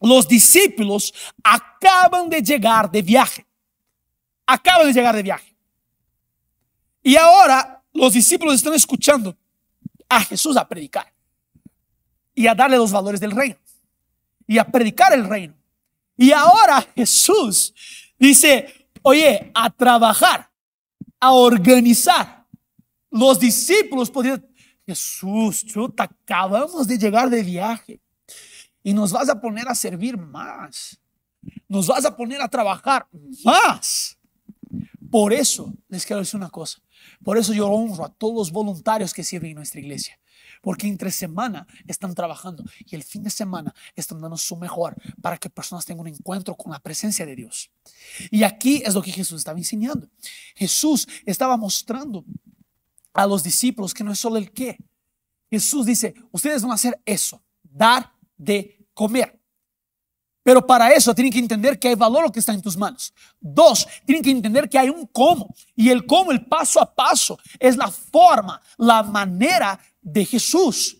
Los 0.00 0.28
discípulos 0.28 1.12
acaban 1.42 2.28
de 2.28 2.40
llegar 2.40 2.88
de 2.88 3.02
viaje. 3.02 3.44
Acaban 4.46 4.86
de 4.86 4.92
llegar 4.92 5.16
de 5.16 5.24
viaje. 5.24 5.56
Y 7.02 7.16
ahora 7.16 7.79
los 7.92 8.12
discípulos 8.12 8.54
están 8.54 8.74
escuchando 8.74 9.36
a 10.08 10.20
Jesús 10.24 10.56
a 10.56 10.66
predicar 10.68 11.12
y 12.34 12.46
a 12.46 12.54
darle 12.54 12.76
los 12.76 12.92
valores 12.92 13.20
del 13.20 13.32
reino 13.32 13.56
y 14.46 14.58
a 14.58 14.64
predicar 14.64 15.12
el 15.12 15.28
reino. 15.28 15.54
Y 16.16 16.32
ahora 16.32 16.86
Jesús 16.94 17.74
dice, 18.18 18.88
oye, 19.02 19.50
a 19.54 19.70
trabajar, 19.70 20.50
a 21.18 21.32
organizar. 21.32 22.46
Los 23.10 23.40
discípulos 23.40 24.10
podían, 24.10 24.46
Jesús, 24.86 25.64
chuta, 25.64 26.04
acabamos 26.04 26.86
de 26.86 26.98
llegar 26.98 27.30
de 27.30 27.42
viaje 27.42 28.00
y 28.82 28.92
nos 28.92 29.12
vas 29.12 29.28
a 29.28 29.40
poner 29.40 29.68
a 29.68 29.74
servir 29.74 30.16
más. 30.16 30.98
Nos 31.68 31.86
vas 31.86 32.04
a 32.04 32.16
poner 32.16 32.42
a 32.42 32.48
trabajar 32.48 33.06
más. 33.44 34.18
Por 35.10 35.32
eso 35.32 35.72
les 35.88 36.04
quiero 36.04 36.20
decir 36.20 36.36
una 36.36 36.50
cosa. 36.50 36.78
Por 37.24 37.38
eso 37.38 37.52
yo 37.52 37.68
honro 37.68 38.04
a 38.04 38.12
todos 38.12 38.34
los 38.34 38.52
voluntarios 38.52 39.12
que 39.14 39.24
sirven 39.24 39.50
en 39.50 39.56
nuestra 39.56 39.80
iglesia. 39.80 40.18
Porque 40.62 40.86
entre 40.86 41.10
semana 41.10 41.66
están 41.86 42.14
trabajando 42.14 42.64
y 42.84 42.94
el 42.94 43.02
fin 43.02 43.22
de 43.22 43.30
semana 43.30 43.74
están 43.94 44.20
dando 44.20 44.36
su 44.36 44.56
mejor 44.56 44.94
para 45.22 45.38
que 45.38 45.48
personas 45.48 45.84
tengan 45.84 46.02
un 46.02 46.08
encuentro 46.08 46.54
con 46.54 46.72
la 46.72 46.80
presencia 46.80 47.24
de 47.24 47.36
Dios. 47.36 47.70
Y 48.30 48.42
aquí 48.42 48.82
es 48.84 48.94
lo 48.94 49.02
que 49.02 49.12
Jesús 49.12 49.38
estaba 49.38 49.58
enseñando. 49.58 50.08
Jesús 50.54 51.08
estaba 51.24 51.56
mostrando 51.56 52.24
a 53.12 53.26
los 53.26 53.42
discípulos 53.42 53.94
que 53.94 54.04
no 54.04 54.12
es 54.12 54.18
solo 54.18 54.36
el 54.36 54.52
qué. 54.52 54.78
Jesús 55.50 55.86
dice, 55.86 56.14
ustedes 56.30 56.62
van 56.62 56.72
a 56.72 56.74
hacer 56.74 57.00
eso, 57.04 57.42
dar 57.62 58.12
de 58.36 58.86
comer. 58.94 59.39
Pero 60.50 60.66
para 60.66 60.92
eso 60.92 61.14
tienen 61.14 61.32
que 61.32 61.38
entender 61.38 61.78
que 61.78 61.86
hay 61.86 61.94
valor 61.94 62.24
lo 62.24 62.32
que 62.32 62.40
está 62.40 62.52
en 62.52 62.60
tus 62.60 62.76
manos. 62.76 63.14
Dos, 63.38 63.86
tienen 64.04 64.20
que 64.20 64.32
entender 64.32 64.68
que 64.68 64.80
hay 64.80 64.90
un 64.90 65.06
cómo. 65.06 65.54
Y 65.76 65.90
el 65.90 66.04
cómo, 66.04 66.32
el 66.32 66.44
paso 66.44 66.80
a 66.80 66.92
paso, 66.92 67.38
es 67.56 67.76
la 67.76 67.86
forma, 67.86 68.60
la 68.76 69.04
manera 69.04 69.78
de 70.02 70.24
Jesús. 70.24 70.96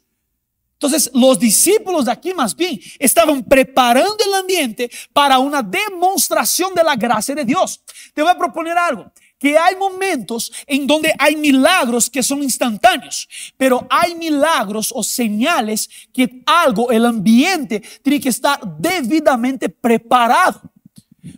Entonces, 0.75 1.11
los 1.13 1.37
discípulos 1.37 2.05
de 2.05 2.13
aquí 2.13 2.33
más 2.33 2.55
bien 2.55 2.79
estaban 2.97 3.43
preparando 3.43 4.19
el 4.25 4.35
ambiente 4.35 4.89
para 5.13 5.41
una 5.41 5.65
demostración 5.65 6.73
de 6.73 6.85
la 6.85 6.95
gracia 6.95 7.35
de 7.35 7.45
Dios. 7.45 7.83
Te 8.15 8.23
voy 8.23 8.31
a 8.31 8.39
proponer 8.39 8.79
algo 8.79 9.11
que 9.41 9.57
hay 9.59 9.75
momentos 9.75 10.53
en 10.67 10.87
donde 10.87 11.15
hay 11.19 11.35
milagros 11.35 12.11
que 12.11 12.23
son 12.23 12.43
instantáneos, 12.43 13.27
pero 13.57 13.87
hay 13.89 14.15
milagros 14.15 14.93
o 14.95 15.03
señales 15.03 15.89
que 16.13 16.43
algo, 16.45 16.91
el 16.91 17.07
ambiente, 17.07 17.83
tiene 18.03 18.21
que 18.21 18.29
estar 18.29 18.61
debidamente 18.79 19.71
preparado. 19.71 20.61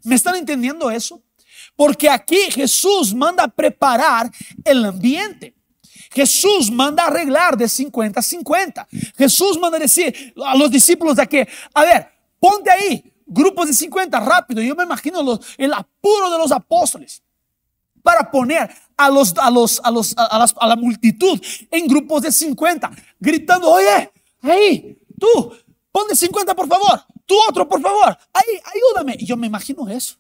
¿Me 0.03 0.17
están 0.17 0.35
entendiendo 0.35 0.91
eso? 0.91 1.23
Porque 1.77 2.11
aquí 2.11 2.51
Jesús 2.51 3.15
manda 3.15 3.47
preparar 3.47 4.31
el 4.65 4.85
ambiente. 4.85 5.55
Jesús 6.13 6.71
manda 6.73 7.07
arreglar 7.07 7.57
de 7.57 7.69
50 7.69 8.19
a 8.19 8.23
50. 8.23 8.89
Jesús 9.17 9.59
manda 9.59 9.79
decir 9.79 10.35
a 10.45 10.57
los 10.57 10.71
discípulos 10.71 11.17
de 11.17 11.23
aquí, 11.23 11.39
a 11.73 11.85
ver, 11.85 12.09
ponte 12.41 12.69
ahí, 12.69 13.13
grupos 13.25 13.69
de 13.69 13.75
50 13.75 14.19
rápido. 14.19 14.61
Yo 14.61 14.75
me 14.75 14.83
imagino 14.83 15.41
el 15.57 15.73
apuro 15.73 16.31
de 16.31 16.39
los 16.39 16.51
apóstoles 16.51 17.23
para 18.03 18.31
poner 18.31 18.71
a 18.97 19.09
los 19.09 19.37
a 19.39 19.51
los 19.51 19.81
a 19.83 19.91
los 19.91 20.15
a, 20.17 20.67
la 20.67 20.77
multitud 20.77 21.41
en 21.71 21.87
grupos 21.87 22.23
de 22.23 22.33
50 22.33 22.91
gritando, 23.19 23.71
"Oye, 23.71 24.11
ahí, 24.41 24.99
tú, 25.19 25.53
pon 25.91 26.09
de 26.09 26.17
50 26.17 26.55
por 26.55 26.69
favor, 26.69 27.05
tú 27.25 27.35
otro 27.49 27.69
por 27.69 27.81
favor, 27.81 28.17
ahí, 28.33 28.61
ayúdame." 28.75 29.17
Y 29.19 29.27
yo 29.27 29.37
me 29.37 29.47
imagino 29.47 29.89
eso. 29.89 30.17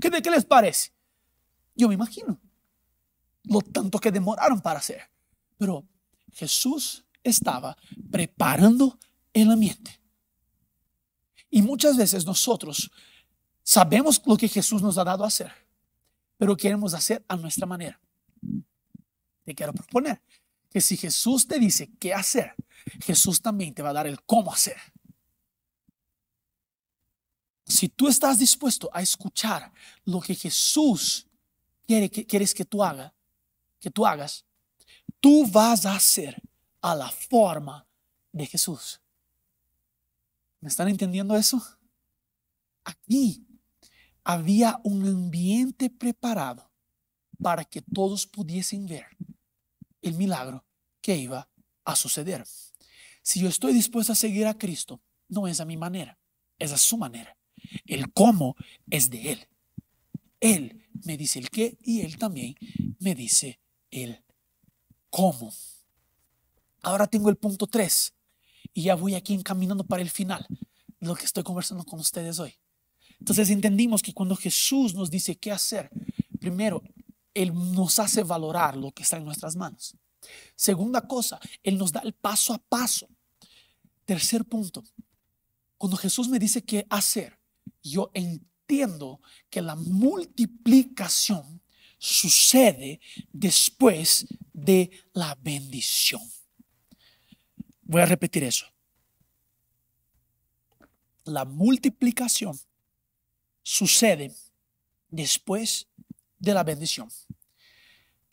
¿Qué, 0.00 0.10
¿Qué 0.10 0.30
les 0.30 0.44
parece? 0.44 0.92
Yo 1.74 1.88
me 1.88 1.94
imagino 1.94 2.38
lo 3.44 3.60
tanto 3.60 3.98
que 3.98 4.10
demoraron 4.10 4.60
para 4.60 4.80
hacer. 4.80 5.02
Pero 5.56 5.84
Jesús 6.32 7.04
estaba 7.22 7.76
preparando 8.10 8.98
el 9.32 9.50
ambiente. 9.50 10.00
Y 11.50 11.62
muchas 11.62 11.96
veces 11.96 12.26
nosotros 12.26 12.90
sabemos 13.62 14.20
lo 14.26 14.36
que 14.36 14.48
Jesús 14.48 14.82
nos 14.82 14.98
ha 14.98 15.04
dado 15.04 15.24
a 15.24 15.28
hacer 15.28 15.65
pero 16.36 16.56
queremos 16.56 16.94
hacer 16.94 17.24
a 17.28 17.36
nuestra 17.36 17.66
manera. 17.66 18.00
Te 19.44 19.54
quiero 19.54 19.72
proponer 19.72 20.20
que 20.70 20.80
si 20.80 20.96
Jesús 20.96 21.46
te 21.46 21.58
dice 21.58 21.90
qué 21.98 22.12
hacer, 22.12 22.54
Jesús 23.00 23.40
también 23.40 23.74
te 23.74 23.82
va 23.82 23.90
a 23.90 23.94
dar 23.94 24.06
el 24.06 24.22
cómo 24.24 24.52
hacer. 24.52 24.76
Si 27.64 27.88
tú 27.88 28.08
estás 28.08 28.38
dispuesto 28.38 28.90
a 28.92 29.02
escuchar 29.02 29.72
lo 30.04 30.20
que 30.20 30.34
Jesús 30.34 31.26
quiere 31.86 32.10
que 32.10 32.26
quieres 32.26 32.54
que 32.54 32.64
tú 32.64 32.82
hagas, 32.82 33.12
que 33.80 33.90
tú 33.90 34.06
hagas, 34.06 34.44
tú 35.20 35.46
vas 35.46 35.86
a 35.86 35.94
hacer 35.94 36.40
a 36.80 36.94
la 36.94 37.10
forma 37.10 37.86
de 38.32 38.46
Jesús. 38.46 39.00
¿Me 40.60 40.68
están 40.68 40.88
entendiendo 40.88 41.36
eso? 41.36 41.62
Aquí 42.84 43.45
había 44.26 44.80
un 44.82 45.06
ambiente 45.06 45.88
preparado 45.88 46.68
para 47.40 47.64
que 47.64 47.80
todos 47.80 48.26
pudiesen 48.26 48.84
ver 48.86 49.06
el 50.02 50.14
milagro 50.14 50.64
que 51.00 51.16
iba 51.16 51.48
a 51.84 51.94
suceder. 51.94 52.44
Si 53.22 53.38
yo 53.38 53.48
estoy 53.48 53.72
dispuesto 53.72 54.12
a 54.12 54.16
seguir 54.16 54.48
a 54.48 54.58
Cristo, 54.58 55.00
no 55.28 55.46
es 55.46 55.60
a 55.60 55.64
mi 55.64 55.76
manera, 55.76 56.18
es 56.58 56.72
a 56.72 56.76
su 56.76 56.98
manera. 56.98 57.38
El 57.84 58.12
cómo 58.12 58.56
es 58.90 59.10
de 59.10 59.30
Él. 59.30 59.48
Él 60.40 60.84
me 61.04 61.16
dice 61.16 61.38
el 61.38 61.48
qué 61.48 61.78
y 61.80 62.00
Él 62.00 62.18
también 62.18 62.56
me 62.98 63.14
dice 63.14 63.60
el 63.92 64.24
cómo. 65.08 65.52
Ahora 66.82 67.06
tengo 67.06 67.30
el 67.30 67.36
punto 67.36 67.68
3 67.68 68.12
y 68.74 68.82
ya 68.82 68.96
voy 68.96 69.14
aquí 69.14 69.34
encaminando 69.34 69.84
para 69.84 70.02
el 70.02 70.10
final 70.10 70.44
de 70.98 71.06
lo 71.06 71.14
que 71.14 71.26
estoy 71.26 71.44
conversando 71.44 71.84
con 71.84 72.00
ustedes 72.00 72.40
hoy. 72.40 72.58
Entonces 73.18 73.50
entendimos 73.50 74.02
que 74.02 74.12
cuando 74.12 74.36
Jesús 74.36 74.94
nos 74.94 75.10
dice 75.10 75.36
qué 75.36 75.50
hacer, 75.50 75.90
primero, 76.38 76.82
Él 77.34 77.52
nos 77.54 77.98
hace 77.98 78.22
valorar 78.22 78.76
lo 78.76 78.92
que 78.92 79.02
está 79.02 79.16
en 79.16 79.24
nuestras 79.24 79.56
manos. 79.56 79.96
Segunda 80.54 81.06
cosa, 81.06 81.40
Él 81.62 81.78
nos 81.78 81.92
da 81.92 82.00
el 82.00 82.12
paso 82.12 82.54
a 82.54 82.58
paso. 82.58 83.08
Tercer 84.04 84.44
punto, 84.44 84.84
cuando 85.78 85.96
Jesús 85.96 86.28
me 86.28 86.38
dice 86.38 86.62
qué 86.62 86.86
hacer, 86.88 87.38
yo 87.82 88.10
entiendo 88.14 89.20
que 89.50 89.62
la 89.62 89.76
multiplicación 89.76 91.60
sucede 91.98 93.00
después 93.32 94.26
de 94.52 94.90
la 95.12 95.36
bendición. 95.40 96.22
Voy 97.82 98.02
a 98.02 98.06
repetir 98.06 98.44
eso. 98.44 98.66
La 101.24 101.44
multiplicación 101.44 102.58
sucede 103.66 104.32
después 105.08 105.88
de 106.38 106.54
la 106.54 106.62
bendición. 106.62 107.08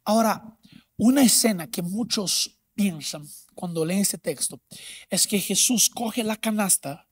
Ahora, 0.04 0.60
una 0.96 1.24
escena 1.24 1.72
que 1.72 1.82
muchos 1.82 2.60
piensan 2.76 3.28
cuando 3.56 3.84
leen 3.84 4.02
este 4.02 4.20
texto 4.20 4.62
es 5.10 5.26
que 5.26 5.40
Jesús 5.40 5.90
coge 5.90 6.24
la 6.24 6.36
canasta 6.36 7.10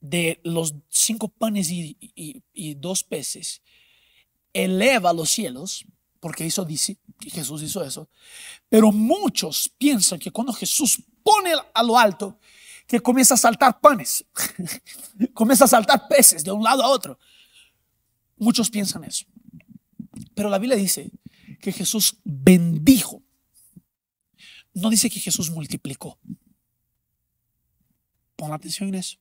de 0.00 0.40
los 0.42 0.74
cinco 0.88 1.28
panes 1.28 1.70
y, 1.70 2.74
dos 2.74 3.04
peces 3.04 3.62
eleva 4.52 5.12
los 5.12 5.30
cielos, 5.30 5.84
porque 6.18 6.44
eso 6.44 6.64
dice 6.64 6.98
Jesús 7.20 7.62
hizo 7.62 7.84
eso, 7.84 8.10
pero 8.68 8.90
muchos 8.90 9.72
piensan 9.78 10.18
que 10.18 10.32
cuando 10.32 10.52
Jesús 10.52 11.00
pone 11.22 11.52
a 11.72 11.82
lo 11.84 11.96
alto, 11.96 12.40
que 12.92 13.00
comienza 13.00 13.32
a 13.32 13.38
saltar 13.38 13.80
panes, 13.80 14.22
comienza 15.32 15.64
a 15.64 15.68
saltar 15.68 16.06
peces 16.08 16.44
de 16.44 16.52
un 16.52 16.62
lado 16.62 16.82
a 16.82 16.88
otro. 16.88 17.18
Muchos 18.36 18.68
piensan 18.68 19.02
eso. 19.04 19.24
Pero 20.34 20.50
la 20.50 20.58
Biblia 20.58 20.76
dice 20.76 21.10
que 21.62 21.72
Jesús 21.72 22.18
bendijo. 22.22 23.22
No 24.74 24.90
dice 24.90 25.08
que 25.08 25.20
Jesús 25.20 25.48
multiplicó. 25.48 26.18
Pon 28.36 28.52
atención 28.52 28.90
en 28.90 28.96
eso. 28.96 29.16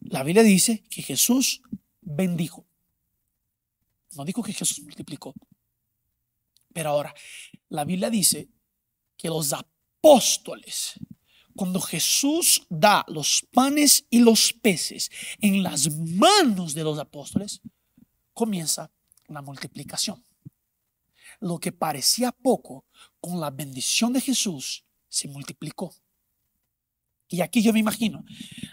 La 0.00 0.22
Biblia 0.22 0.42
dice 0.42 0.82
que 0.88 1.02
Jesús 1.02 1.60
bendijo. 2.00 2.64
No 4.16 4.24
dijo 4.24 4.42
que 4.42 4.54
Jesús 4.54 4.80
multiplicó. 4.80 5.34
Pero 6.72 6.88
ahora, 6.88 7.14
la 7.68 7.84
Biblia 7.84 8.08
dice 8.08 8.48
que 9.14 9.28
los 9.28 9.52
apóstoles, 9.52 10.98
cuando 11.56 11.80
Jesús 11.80 12.66
da 12.68 13.04
los 13.08 13.46
panes 13.52 14.04
y 14.10 14.20
los 14.20 14.52
peces 14.52 15.10
en 15.40 15.62
las 15.62 15.90
manos 15.90 16.74
de 16.74 16.84
los 16.84 16.98
apóstoles, 16.98 17.60
comienza 18.32 18.90
la 19.28 19.42
multiplicación. 19.42 20.22
Lo 21.40 21.58
que 21.58 21.72
parecía 21.72 22.32
poco, 22.32 22.84
con 23.20 23.40
la 23.40 23.50
bendición 23.50 24.12
de 24.12 24.20
Jesús, 24.20 24.84
se 25.08 25.28
multiplicó. 25.28 25.94
Y 27.28 27.40
aquí 27.40 27.62
yo 27.62 27.72
me 27.72 27.80
imagino, 27.80 28.24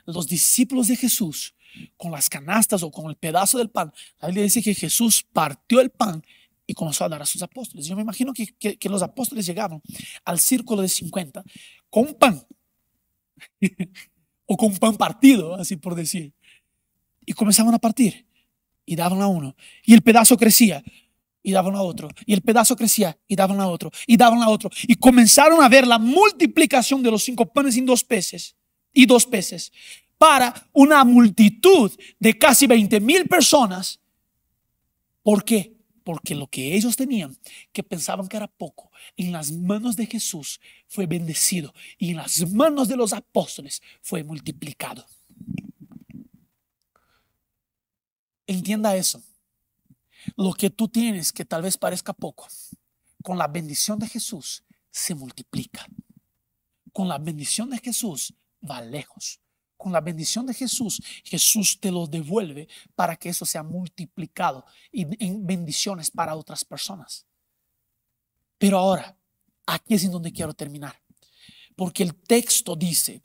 los 0.06 0.28
discípulos 0.28 0.88
de 0.88 0.96
Jesús, 0.96 1.56
con 1.98 2.12
las 2.12 2.30
canastas 2.30 2.84
o 2.84 2.91
con 2.91 3.10
el 3.10 3.15
pedazo 3.15 3.58
del 3.58 3.70
pan, 3.70 3.94
la 4.20 4.28
Biblia 4.28 4.44
dice 4.44 4.62
que 4.62 4.76
Jesús 4.76 5.26
partió 5.32 5.80
el 5.80 5.89
pan 5.89 6.22
y 6.67 6.74
comenzó 6.74 7.06
a 7.06 7.10
dar 7.10 7.22
a 7.22 7.26
sus 7.26 7.41
apóstoles. 7.41 7.86
Yo 7.86 7.96
me 7.96 8.02
imagino 8.02 8.34
que, 8.34 8.48
que, 8.56 8.89
los 8.89 9.02
apóstoles 9.02 9.46
llegaban 9.46 9.82
al 10.26 10.39
círculo 10.39 10.82
de 10.82 10.89
50 10.89 11.44
con 11.89 12.13
pan, 12.13 12.46
o 14.45 14.58
con 14.58 14.75
pan 14.77 14.97
partido, 14.97 15.56
así 15.56 15.77
por 15.77 15.95
decir, 15.95 16.34
y 17.25 17.34
comenzaban 17.34 17.73
a 17.73 17.80
partir. 17.80 18.25
Y 18.86 18.95
daban 18.95 19.21
a 19.21 19.27
uno, 19.27 19.56
y 19.86 19.93
el 19.93 20.01
pedazo 20.01 20.36
crecía 20.38 20.84
y 21.43 21.51
daban 21.51 21.75
a 21.75 21.82
otro, 21.82 22.10
y 22.25 22.34
el 22.34 22.41
pedazo 22.41 22.75
crecía 22.75 23.17
y 23.27 23.36
daban 23.36 23.60
a 23.60 23.67
otro, 23.67 23.91
y 24.06 24.17
daban 24.17 24.41
a 24.41 24.49
otro, 24.49 24.69
y 24.88 24.95
comenzaron 24.95 25.63
a 25.63 25.69
ver 25.69 25.88
la 25.88 25.97
multiplicación 25.97 27.01
de 27.01 27.12
los 27.12 27.23
cinco 27.23 27.45
panes 27.45 27.77
y 27.77 27.82
dos 27.82 28.04
peces, 28.04 28.56
y 28.93 29.06
dos 29.06 29.25
peces, 29.25 29.71
para 30.17 30.69
una 30.73 31.04
multitud 31.04 31.91
de 32.19 32.38
casi 32.38 32.67
20 32.67 32.99
mil 32.99 33.27
personas. 33.27 33.99
¿Por 35.23 35.43
qué? 35.43 35.81
Porque 36.03 36.35
lo 36.35 36.47
que 36.47 36.75
ellos 36.75 36.95
tenían, 36.95 37.37
que 37.71 37.83
pensaban 37.83 38.27
que 38.27 38.37
era 38.37 38.47
poco, 38.47 38.91
en 39.17 39.31
las 39.31 39.51
manos 39.51 39.95
de 39.95 40.07
Jesús 40.07 40.59
fue 40.87 41.05
bendecido 41.05 41.73
y 41.97 42.11
en 42.11 42.17
las 42.17 42.51
manos 42.51 42.87
de 42.87 42.95
los 42.95 43.13
apóstoles 43.13 43.81
fue 44.01 44.23
multiplicado. 44.23 45.05
Entienda 48.47 48.95
eso. 48.95 49.21
Lo 50.35 50.53
que 50.53 50.69
tú 50.69 50.87
tienes 50.87 51.31
que 51.31 51.45
tal 51.45 51.61
vez 51.61 51.77
parezca 51.77 52.13
poco, 52.13 52.47
con 53.23 53.37
la 53.37 53.47
bendición 53.47 53.99
de 53.99 54.07
Jesús 54.07 54.63
se 54.89 55.15
multiplica. 55.15 55.87
Con 56.91 57.07
la 57.07 57.17
bendición 57.17 57.69
de 57.69 57.77
Jesús 57.77 58.33
va 58.69 58.81
lejos. 58.81 59.39
Con 59.82 59.91
la 59.91 60.00
bendición 60.00 60.46
de 60.46 60.54
Jesús, 60.54 61.02
Jesús 61.24 61.80
te 61.80 61.89
lo 61.89 62.06
devuelve 62.06 62.67
para 62.94 63.15
que 63.15 63.30
eso 63.30 63.48
sea 63.48 63.63
multiplicado 63.63 64.63
en 64.91 65.44
bendiciones 65.44 66.12
para 66.12 66.36
otras 66.36 66.63
personas. 66.63 67.26
Pero 68.60 68.78
ahora, 68.78 69.17
aquí 69.65 69.96
es 69.96 70.04
en 70.04 70.12
donde 70.12 70.32
quiero 70.32 70.54
terminar. 70.54 71.02
Porque 71.76 72.04
el 72.04 72.13
texto 72.13 72.76
dice 72.76 73.24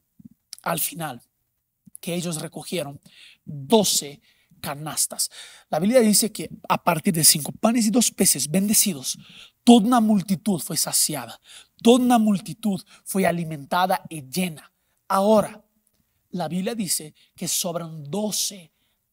al 0.62 0.81
final 0.81 1.21
que 2.01 2.14
ellos 2.14 2.40
recogieron 2.40 2.99
12 3.45 4.23
canastas. 4.62 5.31
La 5.69 5.79
Biblia 5.79 6.01
dice 6.01 6.33
que 6.33 6.49
a 6.71 6.83
partir 6.83 7.12
de 7.12 7.23
cinco 7.23 7.53
panes 7.53 7.85
y 7.85 7.90
dos 7.90 8.11
peces 8.11 8.51
bendecidos, 8.51 9.19
toda 9.62 9.87
una 9.87 10.01
multitud 10.01 10.59
fue 10.59 10.79
saciada, 10.79 11.38
toda 11.83 12.03
una 12.03 12.16
multitud 12.16 12.83
fue 13.05 13.27
alimentada 13.27 14.07
y 14.09 14.23
llena. 14.23 14.73
Ahora, 15.07 15.65
la 16.37 16.49
Biblia 16.49 16.75
dice 16.75 17.14
que 17.35 17.49
sobran 17.49 18.11
doce 18.11 18.72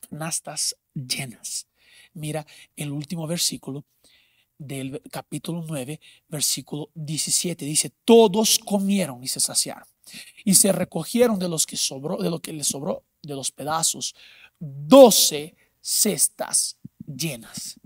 canastas 0.10 0.76
llenas. 0.94 1.68
Mira 2.14 2.46
el 2.76 2.92
último 2.92 3.26
versículo 3.26 3.86
del 4.58 5.02
capítulo 5.12 5.64
9, 5.68 6.00
versículo 6.28 6.90
17. 6.94 7.66
Dice, 7.66 7.92
todos 8.06 8.60
comieron 8.60 9.24
y 9.24 9.28
se 9.28 9.40
saciaron. 9.40 9.88
Y 10.44 10.56
se 10.56 10.72
recogieron 10.72 11.40
de 11.40 11.50
los 11.50 11.66
que 11.66 11.78
sobró, 11.78 12.18
de 12.18 12.30
lo 12.30 12.40
que 12.40 12.54
les 12.54 12.68
sobró, 12.68 13.04
de 13.22 13.36
los 13.36 13.52
pedazos, 13.52 14.14
doce 14.60 15.56
cestas 15.82 16.78
llenas. 17.06 17.80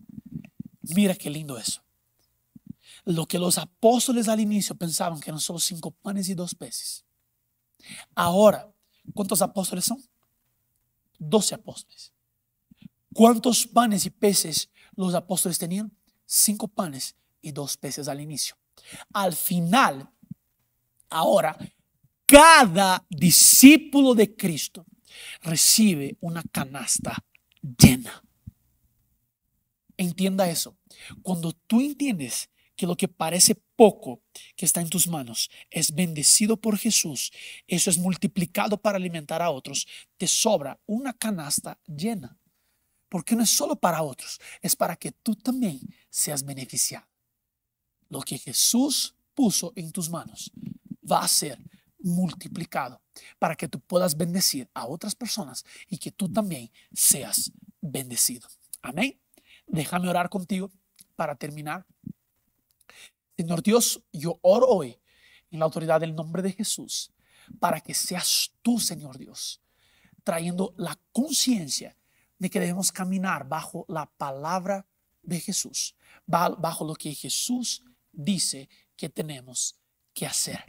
Mira 0.82 1.16
qué 1.16 1.30
lindo 1.30 1.58
eso. 1.58 1.82
Lo 3.06 3.26
que 3.26 3.40
los 3.40 3.58
apóstoles 3.58 4.28
al 4.28 4.40
inicio 4.40 4.76
pensaban 4.76 5.20
que 5.20 5.30
eran 5.30 5.40
solo 5.40 5.60
cinco 5.60 5.92
panes 5.92 6.28
y 6.28 6.34
dos 6.34 6.54
peces. 6.56 7.06
Ahora, 8.16 8.70
¿cuántos 9.14 9.42
apóstoles 9.42 9.86
son? 9.86 10.02
Doce 11.20 11.56
apóstoles. 11.56 12.14
¿Cuántos 13.14 13.66
panes 13.66 14.06
y 14.06 14.10
peces 14.10 14.70
los 14.96 15.16
apóstoles 15.16 15.58
tenían? 15.58 15.92
Cinco 16.26 16.68
panes 16.68 17.16
y 17.42 17.52
dos 17.52 17.78
peces 17.78 18.08
al 18.08 18.22
inicio. 18.22 18.56
Al 19.14 19.34
final, 19.34 20.10
ahora, 21.10 21.58
cada 22.26 23.06
discípulo 23.10 24.14
de 24.14 24.36
Cristo 24.36 24.86
recibe 25.42 26.18
una 26.20 26.44
canasta 26.44 27.18
llena. 27.62 28.24
Entienda 29.96 30.48
eso. 30.50 30.78
Cuando 31.24 31.54
tú 31.54 31.82
entiendes 31.82 32.50
que 32.76 32.86
lo 32.86 32.96
que 32.96 33.08
parece 33.08 33.56
poco 33.78 34.24
que 34.58 34.66
está 34.66 34.82
en 34.82 34.90
tus 34.90 35.08
manos 35.08 35.50
es 35.70 35.94
bendecido 35.94 36.58
por 36.58 36.78
Jesús, 36.78 37.32
eso 37.68 37.90
es 37.90 37.98
multiplicado 37.98 38.82
para 38.82 38.98
alimentar 38.98 39.42
a 39.42 39.52
otros, 39.52 39.88
te 40.18 40.28
sobra 40.28 40.78
una 40.86 41.14
canasta 41.14 41.80
llena. 41.86 42.38
Porque 43.08 43.38
no 43.38 43.44
es 43.44 43.50
solo 43.50 43.78
para 43.78 44.04
otros, 44.04 44.42
es 44.62 44.76
para 44.76 44.98
que 44.98 45.14
tú 45.14 45.36
también 45.36 45.80
seas 46.10 46.44
beneficiado. 46.44 47.08
Lo 48.10 48.20
que 48.22 48.38
Jesús 48.38 49.16
puso 49.34 49.72
en 49.78 49.94
tus 49.94 50.10
manos 50.10 50.52
va 51.10 51.24
a 51.24 51.28
ser 51.28 51.58
multiplicado 52.00 53.02
para 53.40 53.56
que 53.56 53.68
tú 53.68 53.80
puedas 53.80 54.18
bendecir 54.18 54.70
a 54.74 54.88
otras 54.88 55.16
personas 55.16 55.64
y 55.88 55.98
que 55.98 56.12
tú 56.12 56.32
también 56.32 56.70
seas 56.94 57.52
bendecido. 57.80 58.50
Amén. 58.82 59.20
Déjame 59.68 60.10
orar 60.10 60.30
contigo 60.30 60.72
para 61.16 61.36
terminar. 61.36 61.86
Señor 63.38 63.62
Dios, 63.62 64.02
yo 64.12 64.40
oro 64.42 64.68
hoy 64.68 64.98
en 65.52 65.60
la 65.60 65.66
autoridad 65.66 66.02
del 66.02 66.16
nombre 66.16 66.42
de 66.42 66.54
Jesús 66.54 67.12
para 67.60 67.80
que 67.80 67.94
seas 67.94 68.52
tú, 68.64 68.80
Señor 68.80 69.20
Dios, 69.20 69.62
trayendo 70.24 70.74
la 70.76 70.98
conciencia 71.12 71.96
de 72.40 72.50
que 72.50 72.60
debemos 72.60 72.92
caminar 72.92 73.48
bajo 73.48 73.86
la 73.88 74.08
palabra 74.08 74.88
de 75.22 75.40
Jesús, 75.40 75.96
bajo 76.26 76.84
lo 76.84 76.96
que 76.96 77.14
Jesús 77.14 77.84
dice 78.12 78.70
que 78.96 79.08
tenemos 79.08 79.76
que 80.16 80.26
hacer. 80.26 80.66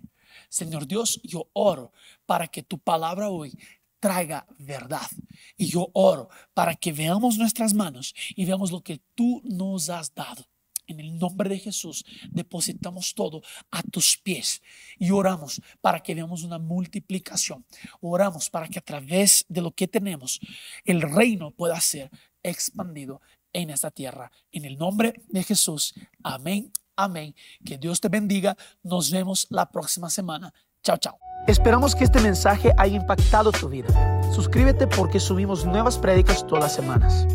Señor 0.50 0.86
Dios, 0.86 1.20
yo 1.22 1.48
oro 1.54 1.92
para 2.26 2.48
que 2.48 2.62
tu 2.62 2.78
palabra 2.78 3.30
hoy 3.30 3.56
traiga 3.98 4.46
verdad. 4.58 5.08
Y 5.56 5.68
yo 5.68 5.88
oro 5.94 6.28
para 6.52 6.74
que 6.74 6.92
veamos 6.92 7.38
nuestras 7.38 7.72
manos 7.72 8.14
y 8.36 8.44
veamos 8.44 8.70
lo 8.70 8.82
que 8.82 9.00
tú 9.14 9.40
nos 9.44 9.88
has 9.88 10.14
dado. 10.14 10.46
En 10.88 10.98
el 10.98 11.16
nombre 11.18 11.48
de 11.48 11.60
Jesús 11.60 12.04
depositamos 12.30 13.14
todo 13.14 13.42
a 13.70 13.82
tus 13.82 14.18
pies 14.18 14.60
y 14.98 15.12
oramos 15.12 15.62
para 15.80 16.00
que 16.00 16.16
veamos 16.16 16.42
una 16.42 16.58
multiplicación. 16.58 17.64
Oramos 18.00 18.50
para 18.50 18.66
que 18.66 18.80
a 18.80 18.82
través 18.82 19.44
de 19.48 19.62
lo 19.62 19.70
que 19.70 19.86
tenemos 19.86 20.40
el 20.84 21.02
reino 21.02 21.52
pueda 21.52 21.80
ser 21.80 22.10
expandido 22.42 23.20
en 23.52 23.70
esta 23.70 23.92
tierra. 23.92 24.32
En 24.50 24.64
el 24.64 24.76
nombre 24.76 25.14
de 25.28 25.44
Jesús. 25.44 25.94
Amén 26.24 26.72
Amén. 26.98 27.32
Que 27.64 27.78
Dios 27.78 28.00
te 28.00 28.08
bendiga. 28.08 28.56
Nos 28.82 29.12
vemos 29.12 29.46
la 29.50 29.70
próxima 29.70 30.10
semana. 30.10 30.52
Chao, 30.82 30.96
chao. 30.96 31.16
Esperamos 31.46 31.94
que 31.94 32.02
este 32.02 32.20
mensaje 32.20 32.72
haya 32.76 32.96
impactado 32.96 33.52
tu 33.52 33.68
vida. 33.68 33.88
Suscríbete 34.32 34.88
porque 34.88 35.20
subimos 35.20 35.64
nuevas 35.64 35.96
prédicas 35.96 36.44
todas 36.46 36.64
las 36.64 36.74
semanas. 36.74 37.26